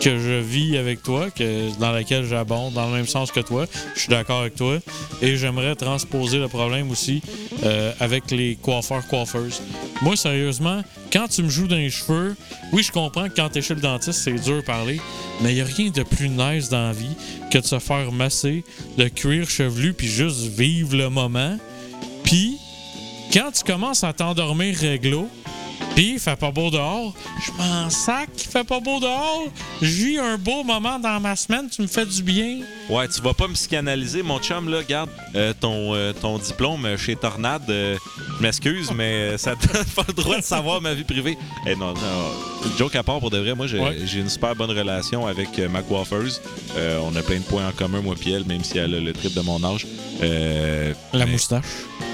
[0.00, 3.66] que je vis avec toi, que, dans laquelle j'abonde dans le même sens que toi.
[3.94, 4.78] Je suis d'accord avec toi.
[5.22, 7.22] Et j'aimerais transposer le problème aussi
[7.64, 9.62] euh, avec les coiffeurs-coiffeuses.
[10.02, 10.82] Moi, sérieusement,
[11.12, 12.36] quand tu me joues dans les cheveux,
[12.72, 15.00] oui, je comprends que quand t'es chez le dentiste, c'est dur de parler,
[15.40, 17.16] mais il n'y a rien de plus nice dans la vie
[17.50, 18.64] que de se faire masser
[18.98, 21.56] le cuir chevelu puis juste vivre le moment.
[22.24, 22.58] Puis,
[23.32, 25.28] quand tu commences à t'endormir réglo,
[25.94, 27.14] pis il fait pas beau dehors,
[27.46, 29.44] je m'en sac qu'il fait pas beau dehors.
[29.80, 32.60] Je vis un beau moment dans ma semaine, tu me fais du bien.
[32.88, 34.82] Ouais, tu vas pas me psychanalyser, mon chum, là.
[34.82, 37.62] Garde euh, ton, euh, ton diplôme chez Tornade.
[37.70, 37.96] euh,
[38.38, 41.38] je m'excuse, mais ça te donne pas le droit de savoir ma vie privée.
[41.66, 42.70] Eh non, non.
[42.78, 43.98] Joke à part, pour de vrai, moi, j'ai Ouais.
[44.04, 46.40] j'ai une super bonne relation avec ma coiffeuse.
[46.76, 49.12] On a plein de points en commun, moi puis elle, même si elle a le
[49.12, 49.86] trip de mon âge.
[50.20, 51.64] La mais- moustache.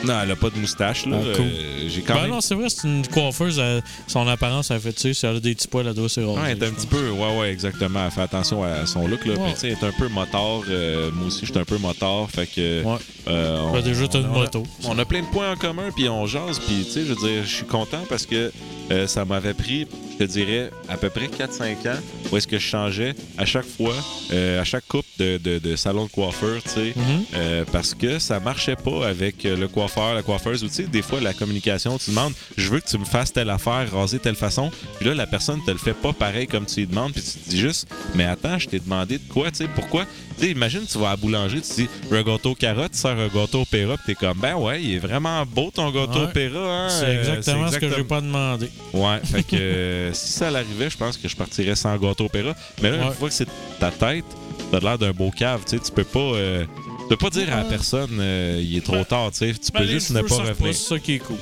[0.04, 1.18] Non, elle a pas de moustache, là.
[1.20, 1.50] Ah, cool.
[1.88, 2.30] J'ai quand Ben même...
[2.30, 5.36] non, c'est vrai, c'est une coiffeuse ça, son apparence, elle fait, tu sais, si elle
[5.36, 7.50] a des petits poils, elle doit se Ouais, elle est un petit peu, ouais, ouais,
[7.52, 8.04] exactement.
[8.04, 9.34] Elle fait attention à son look, là.
[9.34, 9.44] Ouais.
[9.44, 10.62] Puis, tu sais, elle est un peu motard.
[10.68, 12.28] euh, moi aussi, je suis un peu motard.
[12.30, 12.82] Fait que.
[12.84, 12.96] Ouais.
[13.28, 14.62] euh, on- déjà, t'as une a- moto.
[14.84, 17.28] On a plein de points en commun, puis on jase, puis tu sais, je veux
[17.28, 18.52] dire, je suis content parce que
[18.90, 19.86] euh, ça m'avait pris,
[20.24, 21.98] te dirais, à peu près 4-5 ans,
[22.30, 23.94] où est-ce que je changeais à chaque fois,
[24.32, 27.24] euh, à chaque coupe de, de- de salon de coiffeur, tu sais, Mhm.
[27.34, 30.82] euh, parce que ça marchait pas avec euh, le coiffeur, la coiffeuse, ou tu sais,
[30.84, 34.18] des fois, la communication, tu demandes, je veux que tu me fasses telle affaire, raser
[34.18, 37.12] telle façon, puis là, la personne te le fait pas pareil comme tu lui demandes,
[37.12, 40.04] puis tu te dis juste, mais attends, je t'ai demandé de quoi, tu sais, pourquoi?
[40.38, 43.18] Tu sais, imagine, tu vas à la boulangerie, tu dis, un gâteau carotte, tu sers
[43.18, 46.24] un gâteau opéra, puis t'es comme, ben ouais, il est vraiment beau ton gâteau Ouais.
[46.26, 46.88] opéra, hein?
[46.88, 48.70] C'est Euh, exactement ce que exactement- j'ai pas demandé.
[48.94, 52.54] Ouais, fait que euh, si ça l'arrivait, je pense que je partirais sans gâteau opéra.
[52.82, 53.06] Mais là, Ouais.
[53.06, 53.48] une fois que c'est
[53.78, 54.24] ta tête,
[54.70, 56.18] t'as l'air d'un beau cave, tu sais, tu peux pas.
[56.20, 56.64] euh,
[57.10, 59.52] peux pas dire à la personne, euh, il est trop tard, tu sais.
[59.52, 60.74] Tu peux juste ne pas revenir.
[60.74, 61.36] C'est ça qui est cool.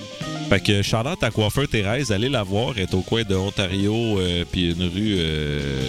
[0.48, 2.72] Fait que Charlotte, ta coiffeur Thérèse, allez la voir.
[2.76, 5.82] Elle est au coin de Ontario, euh, puis une rue, euh,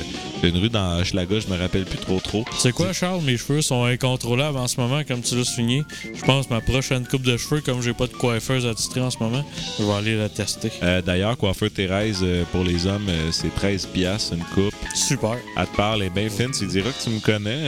[0.44, 2.44] une rue dans Hochelaga, je me rappelle plus trop trop.
[2.58, 3.22] C'est quoi, Charles?
[3.22, 5.84] Mes cheveux sont incontrôlables en ce moment, comme tu l'as souligné.
[6.14, 9.00] Je pense que ma prochaine coupe de cheveux, comme j'ai pas de coiffeuse à titrer
[9.00, 9.46] en ce moment,
[9.80, 10.72] je vais aller la tester.
[10.84, 14.76] Euh, D'ailleurs, coiffeur Thérèse, pour les hommes, c'est 13 piastres une coupe.
[14.94, 15.38] Super.
[15.56, 16.52] Elle te parle, elle est bien fine.
[16.52, 17.60] Tu diras que tu me connais.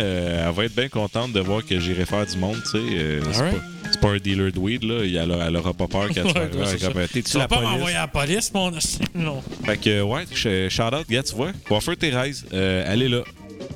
[0.46, 2.78] elle va être bien contente de voir que j'irai faire du monde, tu sais.
[2.78, 3.58] euh, c'est pas-
[3.92, 5.04] c'est pas un dealer de weed, là.
[5.04, 7.72] Elle, a- elle aura pas peur qu'elle Ouais, te ouais, euh, T'es-tu la pas police?
[7.72, 8.72] m'envoyer à la police, mon...
[9.16, 9.42] Non.
[9.66, 11.52] Fait que, ouais, sh- shout out, gars, tu vois.
[11.68, 13.22] Coiffeur Thérèse, euh, elle est là.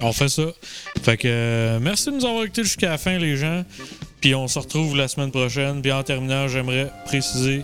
[0.01, 0.43] On fait ça.
[1.03, 3.63] Fait que euh, merci de nous avoir écoutés jusqu'à la fin, les gens.
[4.19, 5.81] Puis on se retrouve la semaine prochaine.
[5.81, 7.61] Puis en terminant, j'aimerais préciser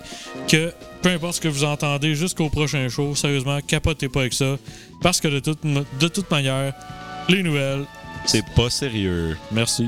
[0.48, 4.58] que peu importe ce que vous entendez jusqu'au prochain show, sérieusement, capotez pas avec ça.
[5.02, 6.74] Parce que de toute, de toute manière,
[7.28, 7.86] les nouvelles.
[8.26, 9.36] C'est pas sérieux.
[9.52, 9.88] Merci.